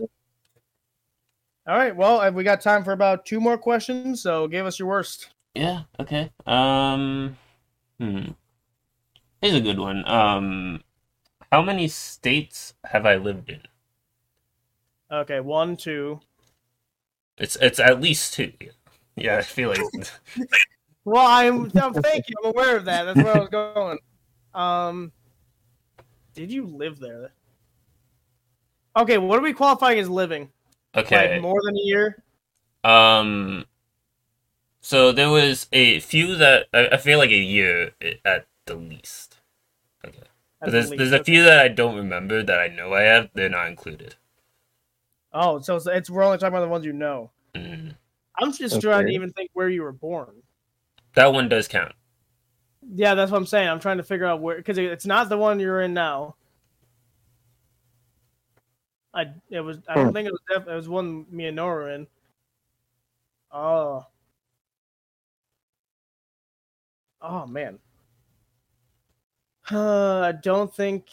[1.67, 1.95] All right.
[1.95, 4.23] Well, uh, we got time for about two more questions.
[4.23, 5.31] So give us your worst.
[5.53, 6.31] Yeah, okay.
[6.45, 7.37] Um
[7.99, 8.29] hmm.
[9.41, 10.07] Here's a good one.
[10.07, 10.83] Um
[11.51, 13.61] how many states have I lived in?
[15.11, 16.21] Okay, one, two.
[17.37, 18.53] It's it's at least two.
[19.15, 19.79] Yeah, I feel like
[21.03, 21.71] Well, I'm.
[21.73, 22.35] No, thank you.
[22.43, 23.03] I'm aware of that.
[23.05, 23.97] That's where I was going.
[24.53, 25.11] Um,
[26.33, 27.31] did you live there?
[28.95, 30.49] Okay, what are we qualifying as living?
[30.95, 31.33] okay.
[31.33, 32.23] Like more than a year?
[32.83, 33.65] Um
[34.81, 37.91] so there was a few that I, I feel like a year
[38.25, 39.37] at the least.
[40.05, 40.17] Okay.
[40.59, 40.99] But there's least.
[40.99, 43.29] there's a few that I don't remember that I know I have.
[43.33, 44.15] They're not included.
[45.33, 47.31] Oh, so it's, it's we're only talking about the ones you know.
[47.55, 47.95] Mm.
[48.39, 50.43] I'm just trying to even think where you were born.
[51.15, 51.93] That one does count.
[52.95, 53.69] Yeah, that's what I'm saying.
[53.69, 56.35] I'm trying to figure out where because it's not the one you're in now.
[59.13, 60.13] I it was I don't Hmm.
[60.13, 62.07] think it was def- it was one me and Nora were in.
[63.51, 64.05] Oh.
[67.21, 67.79] Oh man.
[69.71, 71.05] Uh, I don't think.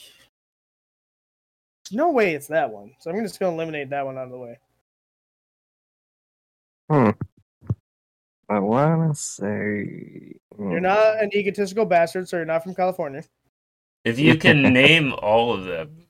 [1.93, 2.93] No way it's that one.
[2.99, 4.59] So I'm just gonna still eliminate that one out of the way.
[6.91, 7.11] Hmm.
[8.49, 10.83] I wanna say You're hmm.
[10.83, 13.23] not an egotistical bastard, so you're not from California.
[14.05, 16.07] If you can name all of them,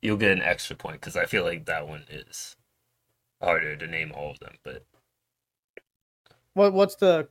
[0.00, 2.56] you'll get an extra point because I feel like that one is
[3.42, 4.54] harder to name all of them.
[4.62, 4.84] But
[6.54, 7.28] What what's the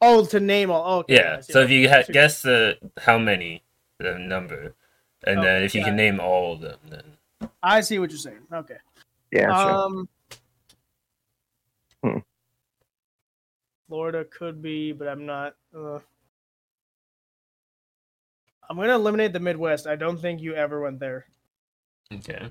[0.00, 1.14] Oh, to name all oh, okay.
[1.14, 3.64] yeah, so if you ha- guess the how many,
[3.98, 4.74] the number,
[5.24, 8.10] and Oh, then if you can got name all of them, then I see what
[8.10, 8.46] you're saying.
[8.52, 8.76] Okay.
[9.32, 9.72] Yeah, sure.
[9.72, 10.08] Um
[12.04, 12.18] Hmm.
[13.88, 15.98] Florida could be, but I'm not uh,
[18.70, 19.86] I'm gonna eliminate the Midwest.
[19.86, 21.26] I don't think you ever went there.
[22.12, 22.50] okay.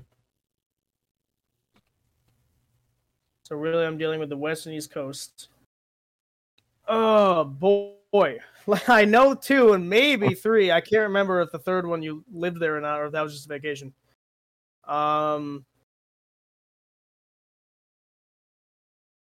[3.44, 5.48] So really, I'm dealing with the West and East Coast.
[6.88, 8.38] Oh boy,
[8.88, 10.72] I know two and maybe three.
[10.72, 13.22] I can't remember if the third one you lived there or not, or if that
[13.22, 13.92] was just a vacation.
[14.84, 15.66] Um,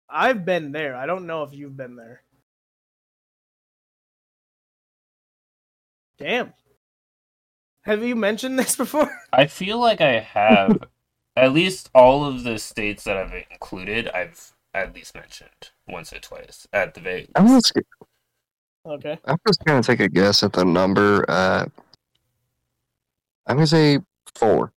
[0.08, 0.94] I've been there.
[0.94, 2.22] I don't know if you've been there.
[6.18, 6.52] Damn.
[7.82, 9.10] Have you mentioned this before?
[9.32, 10.84] I feel like I have
[11.36, 14.08] at least all of the states that I've included.
[14.08, 17.72] I've at least mentioned once or twice at the very I'm just
[18.86, 19.18] Okay.
[19.24, 21.24] I'm just gonna take a guess at the number.
[21.26, 21.64] Uh,
[23.46, 23.98] I'm gonna say
[24.34, 24.72] four.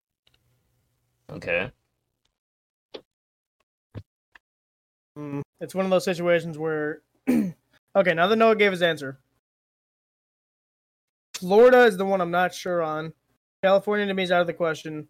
[1.30, 1.72] Okay.
[5.18, 9.20] Mm, it's one of those situations where, okay, now that Noah gave his answer,
[11.34, 13.14] Florida is the one I'm not sure on.
[13.62, 15.08] California to me is out of the question.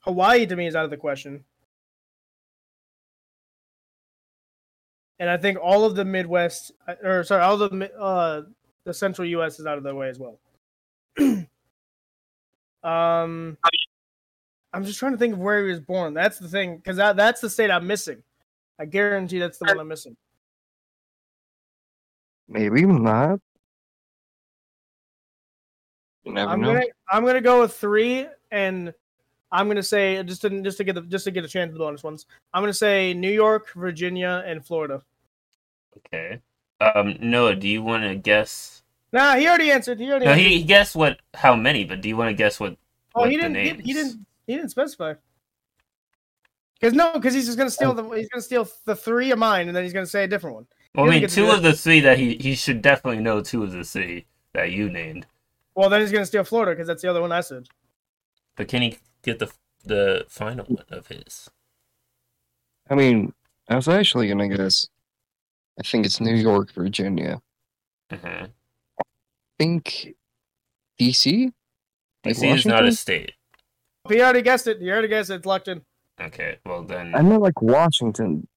[0.00, 1.44] Hawaii to me is out of the question.
[5.18, 8.42] And I think all of the Midwest, uh, or sorry, all of the uh,
[8.84, 9.58] the Central U.S.
[9.58, 10.38] is out of the way as well.
[12.82, 13.56] um,
[14.72, 16.12] I'm just trying to think of where he was born.
[16.12, 18.22] That's the thing, because that, that's the state I'm missing.
[18.78, 20.16] I guarantee that's the one I'm missing.
[22.48, 23.40] Maybe not.
[26.24, 26.74] You never I'm know.
[26.74, 28.92] gonna I'm gonna go with three, and
[29.52, 31.74] I'm gonna say just to just to get the just to get a chance of
[31.74, 32.26] the bonus ones.
[32.52, 35.02] I'm gonna say New York, Virginia, and Florida.
[35.98, 36.40] Okay.
[36.80, 38.82] Um, Noah, do you want to guess?
[39.12, 39.98] Nah, he already answered.
[39.98, 40.26] He already.
[40.26, 40.46] No, answered.
[40.46, 42.76] he, guessed what how many, but do you want to guess what?
[43.14, 43.80] oh, what he the didn't.
[43.80, 44.26] He, he didn't.
[44.46, 45.14] He didn't specify.
[46.78, 49.68] Because no, because he's just gonna steal the he's gonna steal the three of mine,
[49.68, 50.66] and then he's gonna say a different one.
[50.94, 53.22] Well, I mean, doesn't get to two of the three that he he should definitely
[53.22, 53.40] know.
[53.40, 55.26] Two of the three that you named.
[55.74, 57.68] Well, then he's gonna steal Florida because that's the other one I said.
[58.56, 59.52] But can he get the
[59.84, 61.50] the final one of his?
[62.88, 63.34] I mean,
[63.68, 64.88] I was actually gonna guess.
[65.78, 67.42] I think it's New York, Virginia.
[68.10, 68.46] Uh-huh.
[68.98, 69.02] I
[69.58, 70.14] think
[70.98, 71.52] DC.
[72.24, 73.32] Like DC is not a state.
[74.08, 74.80] He already guessed it.
[74.80, 75.34] He already guessed it.
[75.34, 75.68] It's locked.
[76.18, 78.48] Okay, well then, I meant like Washington.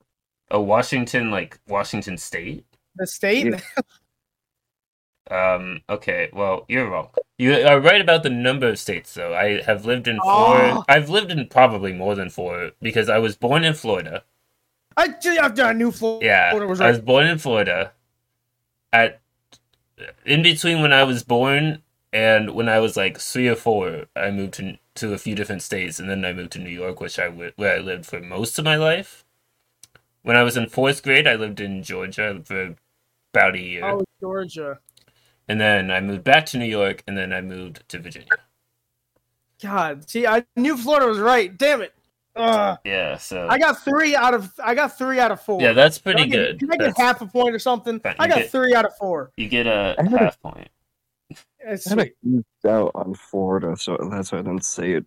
[0.51, 2.65] oh Washington, like Washington State.
[2.95, 3.47] The state.
[3.47, 3.59] Yeah.
[5.29, 5.81] Um.
[5.89, 6.29] Okay.
[6.33, 7.09] Well, you're wrong.
[7.37, 9.33] You are right about the number of states, though.
[9.33, 10.57] I have lived in four.
[10.61, 10.83] Oh.
[10.89, 14.23] I've lived in probably more than four because I was born in Florida.
[14.97, 15.15] I,
[15.61, 17.93] I knew Florida Yeah, was I was born in Florida.
[18.91, 19.21] At
[20.25, 24.31] in between when I was born and when I was like three or four, I
[24.31, 27.19] moved to to a few different states, and then I moved to New York, which
[27.19, 29.23] I where I lived for most of my life.
[30.23, 32.75] When I was in fourth grade, I lived in Georgia for
[33.33, 34.79] about a year, Oh, Georgia.
[35.49, 38.29] And then I moved back to New York, and then I moved to Virginia.
[39.61, 41.55] God, see, I knew Florida was right.
[41.57, 41.93] Damn it.
[42.35, 42.77] Ugh.
[42.85, 45.61] Yeah, so I got three out of I got three out of four.
[45.61, 46.59] yeah, that's Can I pretty get- good.
[46.59, 47.99] Can I get That's- half a point or something?
[47.99, 49.31] Fine, I got get- three out of four.
[49.35, 50.69] you get a I had a- half point.
[51.31, 51.35] I
[51.65, 52.13] had a sweet.
[52.65, 55.05] out on Florida, so that's why I didn't say it.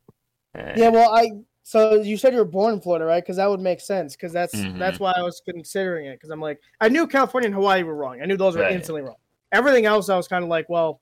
[0.59, 1.31] Uh, Yeah, well, I
[1.63, 3.23] so you said you were born in Florida, right?
[3.23, 4.15] Because that would make sense.
[4.15, 4.79] Because that's Mhm.
[4.79, 6.17] that's why I was considering it.
[6.17, 8.21] Because I'm like, I knew California and Hawaii were wrong.
[8.21, 8.73] I knew those were Right.
[8.73, 9.17] instantly wrong.
[9.53, 11.01] Everything else, I was kind of like, well,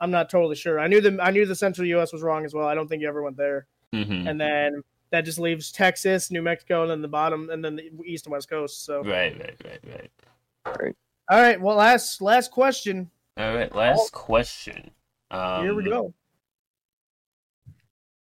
[0.00, 0.80] I'm not totally sure.
[0.80, 2.12] I knew the I knew the Central U.S.
[2.12, 2.66] was wrong as well.
[2.66, 3.66] I don't think you ever went there.
[3.94, 4.28] mhm.
[4.28, 7.90] And then that just leaves Texas, New Mexico, and then the bottom, and then the
[8.04, 8.84] East and West Coast.
[8.84, 10.10] So, Right, right, right,
[10.66, 10.96] right.
[11.30, 11.60] all right.
[11.60, 13.10] Well, last last question.
[13.36, 14.90] All right, last question.
[15.30, 16.12] Um, Here we go.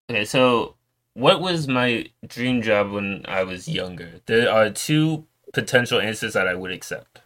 [0.09, 0.75] Okay, so
[1.13, 4.21] what was my dream job when I was younger?
[4.25, 7.21] There are two potential answers that I would accept,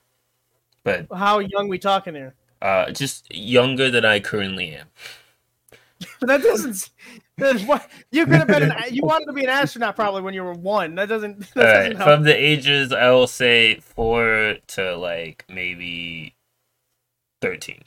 [0.84, 2.36] but How young we talking here?
[2.66, 4.88] Uh, just younger than I currently am.
[6.20, 6.90] But that doesn't.
[7.68, 8.64] What you could have been.
[8.64, 10.96] An, you wanted to be an astronaut probably when you were one.
[10.96, 11.40] That doesn't.
[11.54, 12.10] That All doesn't right, help.
[12.10, 16.36] from the ages, I will say four to like maybe
[17.42, 17.84] thirteen.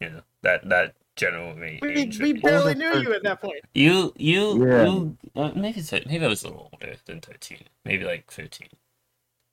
[0.00, 1.80] You know that that general range.
[1.82, 3.62] We, we barely knew the you at that point.
[3.74, 4.84] You you Yeah.
[4.86, 8.68] you uh, maybe maybe I was a little older than thirteen, maybe like thirteen.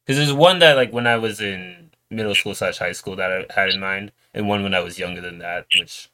[0.05, 3.31] Because there's one that like when I was in middle school slash high school that
[3.31, 6.09] I had in mind, and one when I was younger than that, which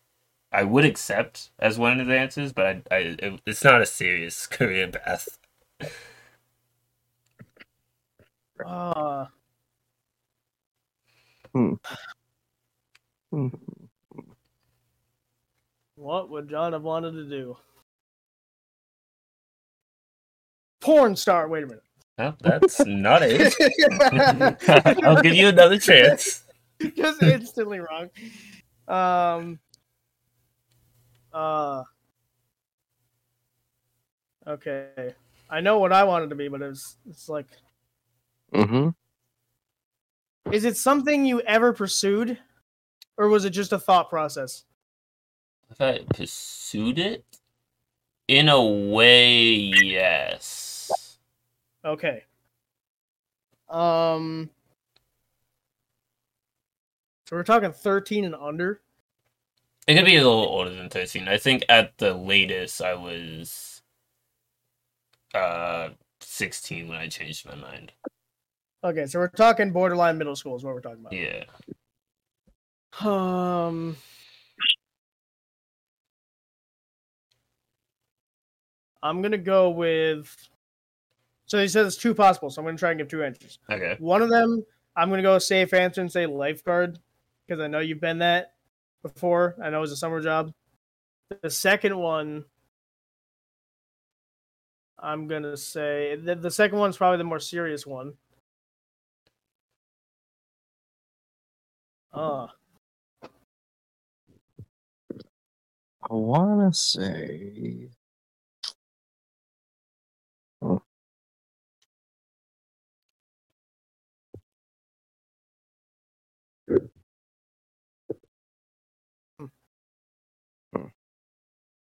[0.51, 3.85] I would accept as one of the answers, but I, I it, it's not a
[3.87, 5.39] serious career path.
[8.63, 9.25] Uh,
[11.53, 11.75] Hmm.
[15.95, 17.57] what would John have wanted to do?
[20.81, 21.47] Porn star.
[21.47, 21.83] Wait a minute.
[22.21, 23.55] Well, that's not it.
[25.03, 26.43] I'll give you another chance.
[26.95, 28.09] Just instantly wrong.
[28.87, 29.59] Um.
[31.33, 31.83] Uh.
[34.45, 35.15] Okay.
[35.49, 37.47] I know what I wanted to be, but it's it's like,
[38.53, 38.89] Mm-hmm.
[40.53, 42.37] is it something you ever pursued,
[43.17, 44.65] or was it just a thought process?
[45.71, 47.25] If I pursued it,
[48.27, 50.70] in a way, yes.
[51.83, 52.23] Okay.
[53.69, 54.49] Um.
[57.27, 58.81] So we're talking thirteen and under.
[59.87, 61.27] It could be a little older than 13.
[61.27, 63.81] I think at the latest I was
[65.33, 67.91] uh 16 when I changed my mind.
[68.83, 71.13] Okay, so we're talking borderline middle school is what we're talking about.
[71.13, 71.45] Yeah.
[72.99, 73.95] Um.
[79.03, 80.35] I'm gonna go with.
[81.51, 83.59] So he says it's two possible, so I'm gonna try and give two answers.
[83.69, 83.97] Okay.
[83.99, 84.63] One of them,
[84.95, 86.97] I'm gonna go safe answer and say lifeguard,
[87.45, 88.53] because I know you've been that
[89.03, 89.57] before.
[89.61, 90.53] I know it was a summer job.
[91.41, 92.45] The second one,
[94.97, 98.13] I'm gonna say the, the second one's probably the more serious one.
[102.13, 102.47] Uh,
[106.09, 107.89] I wanna say.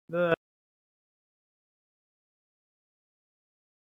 [0.09, 0.35] The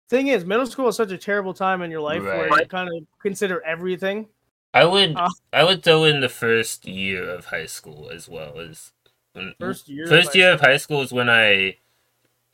[0.08, 2.88] thing is, middle school is such a terrible time in your life where you kind
[2.88, 4.28] of consider everything.
[4.72, 5.28] I would Uh.
[5.52, 8.92] I would throw in the first year of high school as well as
[9.32, 10.04] when, First year.
[10.04, 11.78] of first high year of high school is when I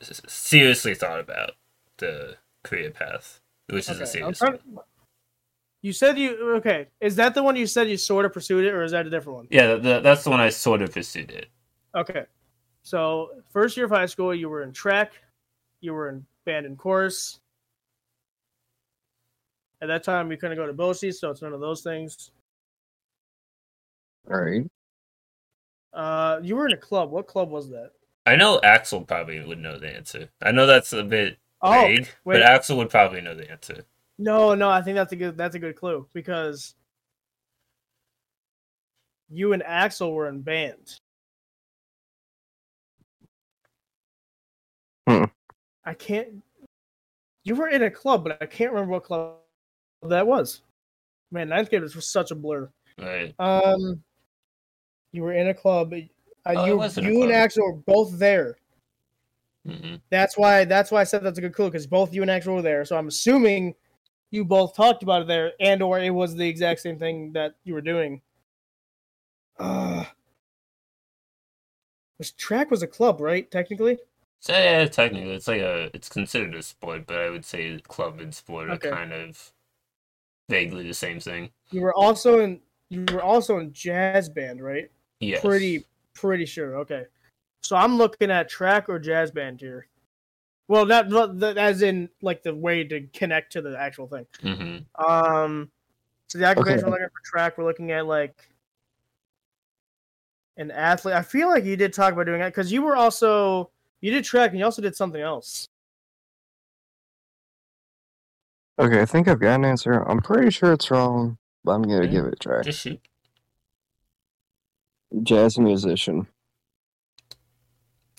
[0.01, 1.51] seriously thought about
[1.97, 4.83] the career path, which is Okay, a I'm serious one.
[5.83, 6.87] You said you okay.
[6.99, 9.09] Is that the one you said you sort of pursued it, or is that a
[9.09, 9.47] different one?
[9.49, 11.47] Yeah, the, that's the one I sort of pursued it.
[11.95, 12.25] Okay.
[12.83, 15.13] So first year of high school, you were in track,
[15.81, 17.39] you were in band and chorus.
[19.81, 22.31] At that time, we couldn't go to BOCES, so it's none of those things.
[24.29, 24.63] All right.
[25.93, 27.09] Uh, you were in a club.
[27.11, 27.91] What club was that?
[28.27, 30.29] I know Axel probably would know the answer.
[30.41, 32.35] I know that's a bit Oh, vague, wait.
[32.39, 33.83] but Axel would probably know the answer.
[34.19, 36.75] No, no, I think that's a good that's a good clue because
[39.29, 40.99] you and Axel were in band.
[45.07, 45.25] Hmm.
[45.85, 46.43] I can't.
[47.43, 49.37] You were in a club, but I can't remember what club
[50.03, 50.61] that was.
[51.31, 52.69] Man, ninth grade was such a blur.
[52.99, 53.33] Right.
[53.39, 54.03] Um,
[55.11, 55.93] you were in a club.
[55.93, 55.97] Uh,
[56.43, 57.31] Oh, I you was a you and.
[57.31, 58.57] Axel were both there.
[59.65, 62.31] hmm That's why that's why I said that's a good clue because both you and
[62.31, 62.83] Axel were there.
[62.83, 63.75] So I'm assuming
[64.31, 67.55] you both talked about it there, and or it was the exact same thing that
[67.63, 68.21] you were doing.
[69.59, 70.05] Uh,
[72.17, 73.49] this track was a club, right?
[73.51, 73.99] Technically,
[74.41, 78.19] So yeah, technically, it's like a it's considered a sport, but I would say club
[78.19, 78.89] and sport are Okay.
[78.89, 79.53] kind of
[80.49, 81.51] vaguely the same thing.
[81.71, 84.89] you were also in you were also in jazz band, right?
[85.19, 85.41] Yes.
[85.41, 85.85] Pretty
[86.15, 86.77] pretty sure.
[86.77, 87.05] Okay,
[87.61, 89.87] so I'm looking at track or jazz band here.
[90.67, 94.25] Well, not, not that as in like the way to connect to the actual thing.
[94.41, 95.69] hmm Um,
[96.29, 96.83] so the occupation Okay.
[96.85, 98.49] we're looking for track, we're looking at like
[100.57, 101.15] an athlete.
[101.15, 103.69] I feel like you did talk about doing that because you were also
[104.01, 105.67] you did track and you also did something else.
[108.79, 109.93] Okay, I think I've got an answer.
[110.09, 112.11] I'm pretty sure it's wrong, but I'm gonna Yeah.
[112.11, 112.61] give it a try.
[112.63, 112.99] Just shoot.
[115.23, 116.27] Jazz musician.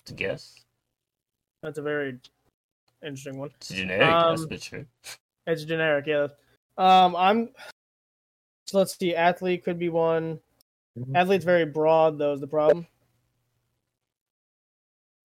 [0.05, 0.63] To guess.
[1.61, 2.19] That's a very
[3.01, 3.51] interesting one.
[3.55, 4.85] It's a generic Um, guess, but sure.
[5.47, 6.27] It's generic, yeah.
[6.77, 7.49] Um, I'm.
[8.67, 9.15] So let's see.
[9.15, 10.39] Athlete could be one.
[10.97, 11.15] Mhm.
[11.15, 12.33] Athlete's very broad, though.
[12.33, 12.87] Is the problem?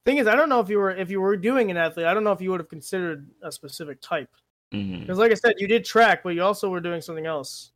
[0.08, 2.06] Thing is, I don't know if you were if you were doing an athlete.
[2.06, 4.30] I don't know if you would have considered a specific type.
[4.72, 7.72] hmm Because, like I said, you did track, but you also were doing something else.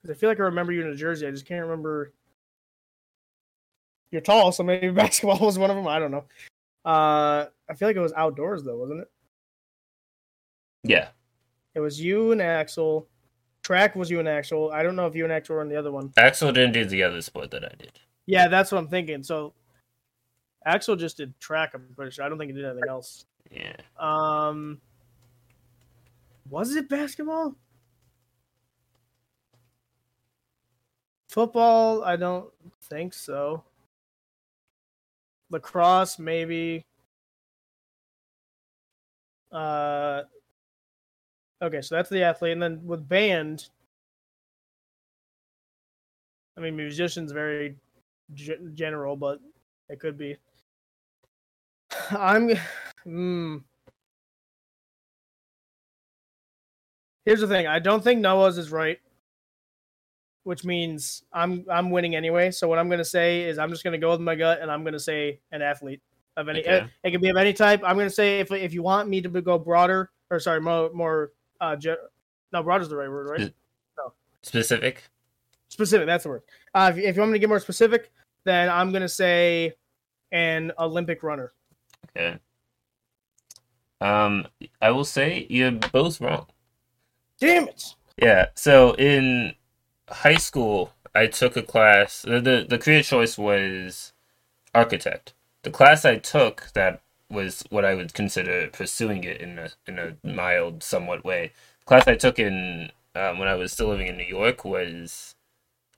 [0.00, 1.26] 'Cause I feel like I remember you in a jersey.
[1.26, 2.12] I just can't remember.
[4.12, 5.88] You're tall, so maybe basketball was one of them.
[5.88, 6.24] I don't know.
[6.84, 9.10] Uh, I feel like it was outdoors though, wasn't it?
[10.84, 11.08] Yeah.
[11.74, 13.08] It was you and Axel.
[13.64, 14.70] Track was you and Axel.
[14.70, 16.12] I don't know if you and Axel were in the other one.
[16.16, 17.98] Axel didn't do the other sport that I did.
[18.26, 19.24] Yeah, that's what I'm thinking.
[19.24, 19.52] So
[20.66, 21.70] Axel just did track.
[21.74, 22.24] I'm pretty sure.
[22.24, 23.24] I don't think he did anything else.
[23.50, 23.76] Yeah.
[23.98, 24.80] Um,
[26.48, 27.54] was it basketball?
[31.28, 32.04] Football?
[32.04, 32.50] I don't
[32.82, 33.62] think so.
[35.50, 36.84] Lacrosse, maybe.
[39.52, 40.22] Uh,
[41.62, 43.68] okay, so that's the athlete, and then with band,
[46.56, 47.76] I mean, musician's very
[48.34, 49.40] g- general, but
[49.88, 50.36] it could be.
[52.10, 52.50] I'm.
[53.06, 53.62] Mm.
[57.24, 57.66] Here's the thing.
[57.66, 58.98] I don't think Noah's is right,
[60.44, 62.50] which means I'm I'm winning anyway.
[62.50, 64.84] So what I'm gonna say is I'm just gonna go with my gut, and I'm
[64.84, 66.00] gonna say an athlete
[66.36, 66.60] of any.
[66.60, 66.78] Okay.
[66.78, 67.82] It, it can be of any type.
[67.84, 71.32] I'm gonna say if if you want me to go broader, or sorry, more more.
[71.60, 71.88] Uh, ge-
[72.52, 73.52] no, broader's the right word, right?
[73.98, 74.12] No.
[74.42, 75.04] Specific?
[75.68, 76.06] Specific.
[76.06, 76.42] That's the word.
[76.74, 78.10] Uh, if, if you want me to get more specific,
[78.44, 79.74] then I'm gonna say
[80.32, 81.52] an Olympic runner.
[82.08, 82.38] Okay.
[84.00, 84.46] Um,
[84.80, 86.46] I will say you're both wrong.
[87.38, 87.94] Damn it!
[88.16, 88.46] Yeah.
[88.54, 89.54] So in
[90.08, 92.22] high school, I took a class.
[92.22, 94.12] The the, the career choice was
[94.74, 95.34] architect.
[95.62, 99.98] The class I took that was what I would consider pursuing it in a in
[99.98, 101.52] a mild, somewhat way.
[101.80, 105.34] The class I took in um, when I was still living in New York was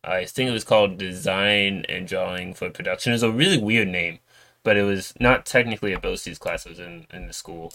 [0.04, 3.12] I think it was called Design and Drawing for Production.
[3.12, 4.18] It was a really weird name,
[4.64, 6.66] but it was not technically a BOCES class.
[6.66, 7.72] It was in, in the school.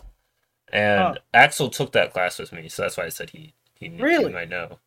[0.71, 1.21] And Oh.
[1.33, 4.27] Axel took that class with me, so that's why I said he he, Really?
[4.27, 4.79] he might know.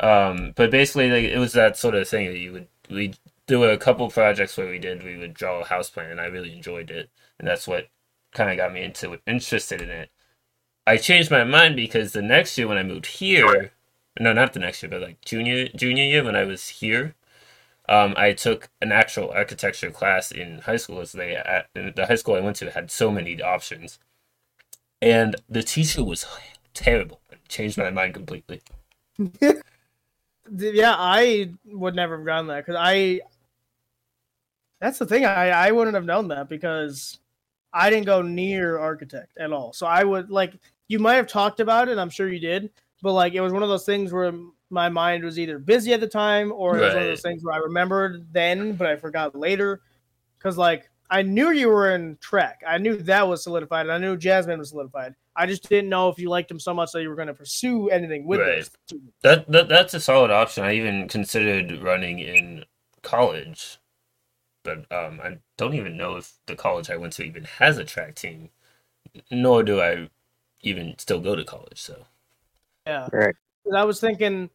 [0.00, 3.14] Um, but basically, like, it was that sort of thing that you would we
[3.46, 6.20] there were a couple projects where we did we would draw a house plan, and
[6.20, 7.88] I really enjoyed it, and that's what
[8.32, 10.10] kind of got me into interested in it.
[10.86, 13.72] I changed my mind because the next year when I moved here,
[14.20, 17.14] no, not the next year, but like junior junior year when I was here,
[17.88, 21.00] um, I took an actual architecture class in high school.
[21.00, 23.98] As they at the high school I went to had so many options,
[25.00, 26.26] and the teacher was
[26.74, 27.20] terrible.
[27.30, 28.62] It changed my mind completely.
[30.58, 33.20] Yeah, I would never have gotten that because I.
[34.80, 35.24] That's the thing.
[35.24, 37.18] I I wouldn't have known that because
[37.72, 39.72] I didn't go near architect at all.
[39.72, 40.54] So I would like
[40.88, 41.98] you might have talked about it.
[41.98, 42.70] I'm sure you did,
[43.02, 44.32] but like it was one of those things where
[44.70, 47.44] my mind was either busy at the time or it was one of those things
[47.44, 49.80] where I remembered then, but I forgot later.
[50.38, 52.62] Because like I knew you were in track.
[52.66, 55.14] I knew that was solidified, and I knew Jasmine was solidified.
[55.36, 57.34] I just didn't know if you liked him so much that you were going to
[57.34, 58.68] pursue anything with Right.
[58.88, 59.00] those.
[59.22, 60.64] That, that that's a solid option.
[60.64, 62.64] I even considered running in
[63.02, 63.78] college,
[64.64, 67.84] but um, I don't even know if the college I went to even has a
[67.84, 68.50] track team.
[69.30, 70.08] Nor do I
[70.62, 71.80] even still go to college.
[71.80, 72.06] So
[72.86, 73.08] Yeah.
[73.12, 73.34] Right.
[73.74, 74.50] I was thinking,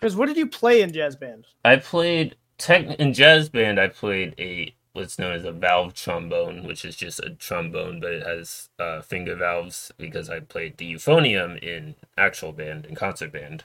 [0.00, 1.46] because what did you play in jazz band?
[1.64, 3.80] I played tech in jazz band.
[3.80, 8.12] I played a what's known as a valve trombone, which is just a trombone, but
[8.12, 13.32] it has uh, finger valves because I played the euphonium in actual band and concert
[13.32, 13.64] band,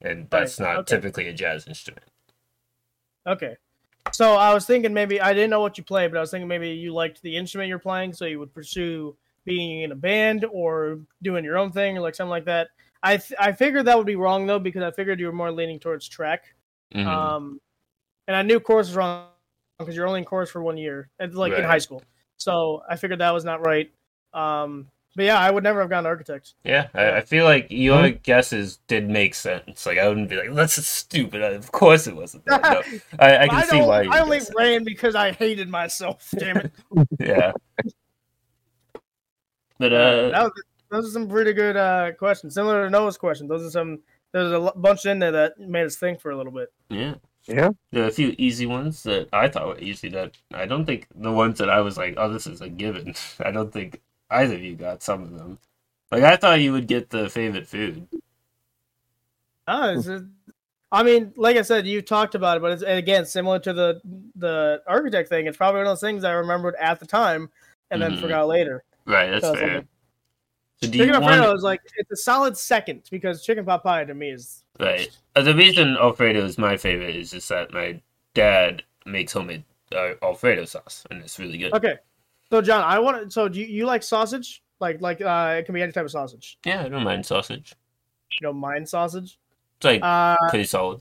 [0.00, 0.86] and that's Right, not okay.
[0.86, 2.06] typically a jazz instrument.
[3.26, 3.56] Okay.
[4.12, 6.48] So I was thinking maybe I didn't know what you played, but I was thinking
[6.48, 10.44] maybe you liked the instrument you're playing, so you would pursue being in a band
[10.50, 12.68] or doing your own thing or like something like that.
[13.02, 15.50] I th- I figured that would be wrong though because I figured you were more
[15.50, 16.54] leaning towards track.
[16.94, 17.06] Mhm.
[17.06, 17.60] Um,
[18.28, 19.26] and I knew course was wrong
[19.78, 22.02] because you're only in course for one year, and like in high school.
[22.36, 23.90] So I figured that was not right.
[24.34, 26.54] Um, but yeah, I would never have gone to architect.
[26.64, 29.84] Yeah, I, I feel like your guesses did make sense.
[29.84, 32.46] Like I wouldn't be like, "That's stupid." Of course, it wasn't.
[32.46, 32.62] That.
[32.62, 34.02] No, I, I can see why.
[34.02, 36.28] You I only ran because I hated myself.
[36.38, 36.72] Damn it.
[37.20, 37.52] Yeah.
[39.78, 40.52] But Uh, uh, that was,
[40.92, 43.48] those are some pretty good uh, questions, similar to Noah's question.
[43.48, 43.98] Those are some.
[44.30, 46.72] There's a l- bunch in there that made us think for a little bit.
[46.88, 47.14] yeah,
[47.46, 47.70] Yeah.
[47.90, 50.08] there are a few easy ones that I thought were easy.
[50.10, 53.14] That I don't think the ones that I was like, "Oh, this is a given."
[53.44, 55.58] I don't think either of you got some of them.
[56.10, 58.06] Like I thought you would get the favorite food.
[59.68, 60.28] It's a-
[60.94, 64.00] I mean, like I said, you talked about it, but it's again similar to the
[64.36, 65.46] the architect thing.
[65.46, 67.50] It's probably one of those things I remembered at the time
[67.90, 68.20] and then Mhm.
[68.20, 68.84] forgot later.
[69.06, 69.74] Right, that's So fair.
[69.76, 69.86] like-
[70.82, 71.24] So do Chicken want?
[71.24, 75.16] Alfredo is like it's a solid second because chicken pot pie to me is Right.
[75.36, 78.00] Uh, the reason Alfredo is my favorite is just that my
[78.34, 79.62] dad makes homemade
[79.94, 81.72] uh, Alfredo sauce, and it's really good.
[81.74, 81.96] okay.
[82.50, 83.30] So John, I want to.
[83.30, 84.64] So do you, you like sausage?
[84.80, 86.58] Like like uh, it can be any type of sausage.
[86.66, 87.74] Yeah, I don't mind sausage.
[88.40, 89.38] You don't mind sausage?
[89.76, 91.00] It's like Uh, pretty solid.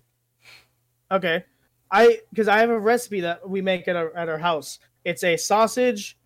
[1.11, 1.43] Okay,
[1.89, 4.77] I because I have a recipe that we make at our at our house.
[5.03, 6.17] It's a sausage,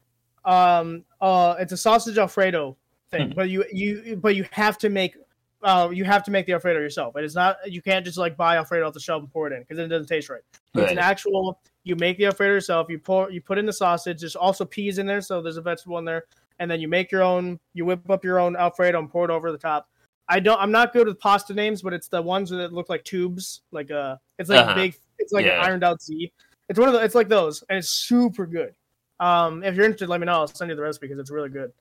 [0.43, 2.75] um, uh, it's a sausage alfredo
[3.11, 3.35] thing, Hmm.
[3.35, 5.15] but you you but you have to make.
[5.63, 7.15] Uh, you have to make the alfredo yourself.
[7.17, 7.57] It is not.
[7.65, 9.87] You can't just like buy alfredo off the shelf and pour it in because it
[9.87, 10.41] doesn't taste right.
[10.75, 11.59] It's an actual.
[11.83, 12.87] You make the alfredo yourself.
[12.89, 13.31] You pour.
[13.31, 14.19] You put in the sausage.
[14.19, 16.25] There's also peas in there, so there's a vegetable in there.
[16.59, 17.59] And then you make your own.
[17.73, 19.89] You whip up your own alfredo and pour it over the top.
[20.29, 20.59] I don't.
[20.59, 23.61] I'm not good with pasta names, but it's the ones that look like tubes.
[23.71, 24.71] Like uh, it's like Uh-huh.
[24.71, 24.95] a big.
[25.17, 25.59] It's like Yeah.
[25.61, 26.31] an ironed out Z.
[26.69, 26.99] It's one of the.
[27.03, 28.75] It's like those, and it's super good.
[29.19, 30.33] Um, if you're interested, let me know.
[30.33, 31.71] I'll send you the recipe because it's really good.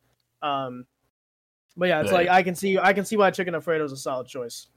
[0.43, 0.87] Um,
[1.77, 2.27] but yeah, it's Right.
[2.27, 2.79] like I can see.
[2.79, 4.69] I can see why chicken alfredo is a solid choice.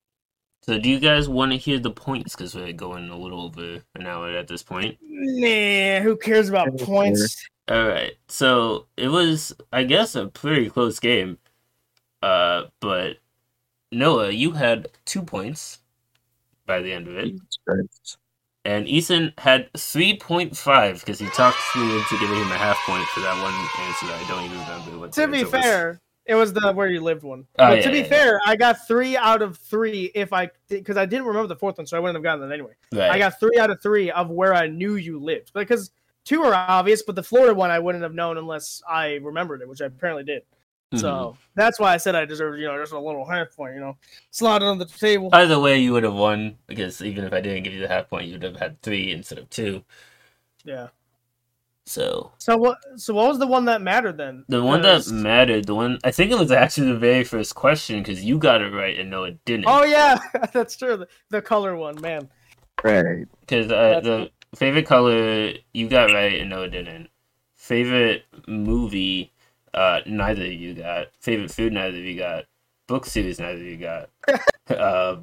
[0.63, 2.35] So, do you guys want to hear the points?
[2.35, 4.97] Because we're going a little over an hour at this point.
[5.01, 7.45] Nah, who cares about Yeah, points?
[7.69, 8.13] All right.
[8.27, 11.37] So it was, I guess, a pretty close game.
[12.21, 13.17] Uh, but
[13.91, 15.79] Noah, you had two points
[16.65, 17.35] by the end of it,
[18.65, 22.77] and Ethan had three point five because he talked me into giving him a half
[22.85, 23.53] point for that one
[23.87, 24.07] answer.
[24.07, 25.11] that I don't even remember what.
[25.13, 25.99] the To be fair, was.
[26.27, 27.45] It was the where you lived one.
[27.59, 28.09] Oh, but yeah, to be yeah, yeah.
[28.09, 30.11] fair, I got three out of three.
[30.13, 32.53] If I because I didn't remember the fourth one, so I wouldn't have gotten that
[32.53, 32.73] anyway.
[32.93, 33.11] right.
[33.11, 35.91] I got three out of three of where I knew you lived because
[36.25, 39.69] two are obvious, but the Florida one I wouldn't have known unless I remembered it,
[39.69, 40.43] which I apparently did.
[40.93, 40.99] Mhm.
[40.99, 43.81] So that's why I said I deserved, you know, just a little half point, you
[43.81, 43.97] know,
[44.31, 45.29] slot it on the table.
[45.33, 48.09] Either way, you would have won because even if I didn't give you the half
[48.09, 49.83] point, you would have had three instead of two.
[50.63, 50.87] yeah.
[51.87, 52.77] So So what?
[52.97, 54.43] So what was the one that mattered then?
[54.49, 58.03] the one that mattered, the one I think it was actually the very first question
[58.03, 59.65] because you got it right and no, it didn't.
[59.67, 60.17] Oh yeah,
[60.53, 60.97] that's true.
[60.97, 62.29] The, the color one, man.
[62.83, 63.25] Right.
[63.39, 67.09] Because uh, the favorite color you got right and no, it didn't.
[67.55, 69.31] Favorite movie,
[69.73, 71.07] uh, neither of you got.
[71.21, 72.45] Favorite food, neither of you got.
[72.87, 74.09] Book series, neither of you got.
[74.77, 75.17] uh,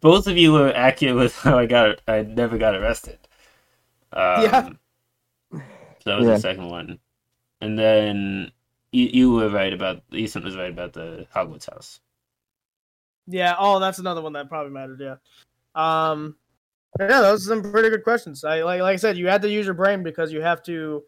[0.00, 2.00] both of you were accurate with how I got.
[2.08, 3.18] I never got arrested.
[4.12, 4.70] Um, Yeah.
[6.04, 6.34] So that was Yeah.
[6.34, 6.98] the second one,
[7.60, 8.52] and then
[8.92, 12.00] you you were right about Ethan was right about the Hogwarts house.
[13.26, 13.56] Yeah.
[13.58, 15.00] Oh, that's another one that probably mattered.
[15.00, 15.16] Yeah.
[15.74, 16.36] Um.
[17.00, 18.44] Yeah, those are some pretty good questions.
[18.44, 21.02] I like, like I said, you had to use your brain because you have to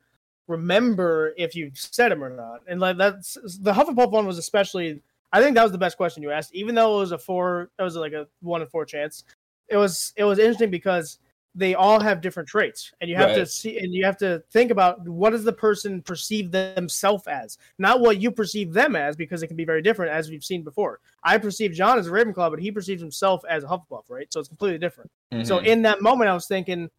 [0.49, 2.63] remember if you said them or not.
[2.67, 5.03] And like that's the Hufflepuff one was especially.
[5.33, 7.71] I think that was the best question you asked, even though it was a four.
[7.79, 9.25] It was like a one in four chance.
[9.69, 11.19] It was it was interesting because
[11.57, 14.71] they all have different traits, and you have to see and you have to think
[14.71, 19.43] about what does the person perceive themselves as, not what you perceive them as, because
[19.43, 21.01] it can be very different, as we've seen before.
[21.25, 24.31] I perceive John as a Ravenclaw, but he perceives himself as a Hufflepuff, right?
[24.31, 25.11] So it's completely different.
[25.45, 25.67] So Mhm.
[25.67, 26.91] in that moment, I was thinking,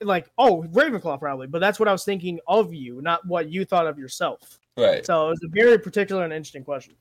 [0.00, 3.64] like, oh, Ravenclaw probably, but that's what I was thinking of you, not what you
[3.64, 4.60] thought of yourself.
[4.78, 5.04] right.
[5.06, 6.94] So it was a very particular and interesting question.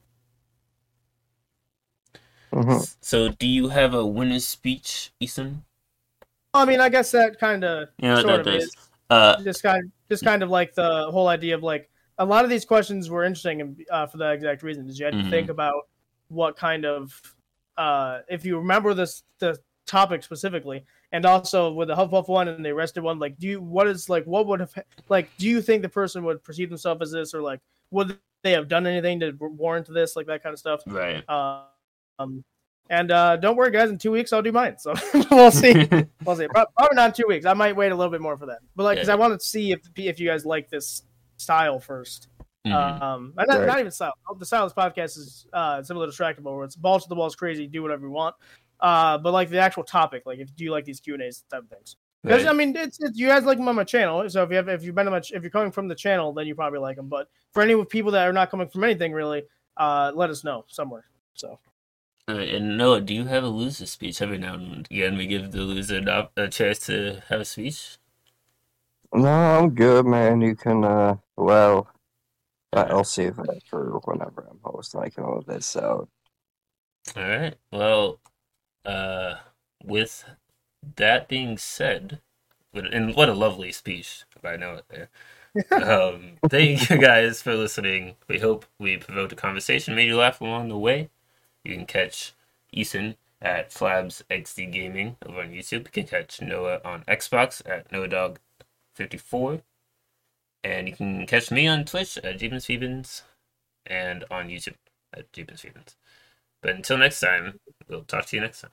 [2.51, 2.95] Mhm.
[3.01, 5.65] So do you have a winner's speech, Ethan?
[6.55, 8.63] I mean, I guess that kind of You know sort of does.
[8.65, 8.75] is
[9.09, 12.49] Uh, just kind, just kind of like the whole idea of like a lot of
[12.49, 14.87] these questions were interesting and uh, for that exact reason.
[14.89, 15.29] Is you had to Mhm.
[15.29, 15.87] think about
[16.29, 17.21] what kind of,
[17.77, 22.65] uh, if you remember this the topic specifically, and also with the Hufflepuff one and
[22.65, 24.73] the arrested one, like, do you what is like what would have
[25.09, 27.59] like do you think the person would perceive themselves as this or like
[27.91, 30.81] would they have done anything to warrant this like that kind of stuff?
[30.87, 31.23] right.
[31.29, 32.43] Um,
[32.89, 33.89] and uh, don't worry, guys.
[33.89, 34.77] In two weeks, I'll do mine.
[34.77, 34.93] So
[35.31, 35.87] we'll see.
[36.25, 36.47] We'll see.
[36.47, 37.45] Probably not in two weeks.
[37.45, 38.59] I might wait a little bit more for that.
[38.75, 39.13] But like, because Yeah.
[39.13, 41.03] I want to see if if you guys like this
[41.37, 42.27] style 1st
[42.65, 43.01] Mhm.
[43.01, 43.67] Um, and not, Right.
[43.67, 44.13] not even style.
[44.39, 47.15] The style of this podcast is uh, similar to Distractible, where it's balls to the
[47.15, 48.33] walls, crazy, do whatever you want.
[48.79, 51.43] Uh, but like the actual topic, like if do you like these Q and A's
[51.51, 51.95] type of things?
[52.23, 52.49] Because Right.
[52.49, 54.27] I mean, it's, it's you guys like them on my channel.
[54.31, 55.93] So if you have if you've been on my ch- if you're coming from the
[55.93, 57.07] channel, then you probably like them.
[57.07, 59.43] But for any of people that are not coming from anything really,
[59.77, 61.05] uh, let us know somewhere.
[61.35, 61.59] So
[62.27, 65.15] Right, and Noah, do you have a loser speech every now and again?
[65.15, 66.01] We give the loser
[66.35, 67.97] a chance to have a speech.
[69.13, 70.41] No, I'm good, man.
[70.41, 71.87] You can, uh, well,
[72.73, 75.01] I'll save that for whenever I'm hosting.
[75.01, 76.09] I can hold this out.
[77.15, 77.55] All right.
[77.71, 78.19] Well,
[78.85, 79.35] uh,
[79.83, 80.25] with
[80.95, 82.21] that being said,
[82.73, 85.09] and what a lovely speech by Noah there.
[85.71, 88.15] um, thank you guys for listening.
[88.27, 91.09] We hope we provoked a conversation, made you laugh along the way.
[91.65, 92.33] You can catch
[92.71, 95.85] Ethan at Flabs XD Gaming over on YouTube.
[95.85, 99.61] You can catch Noah on Xbox at NoahDog54.
[100.63, 103.21] And you can catch me on Twitch at Phoebins
[103.85, 104.75] and on YouTube
[105.13, 105.95] at Phoebins.
[106.61, 108.71] But until next time, we'll talk to you next time.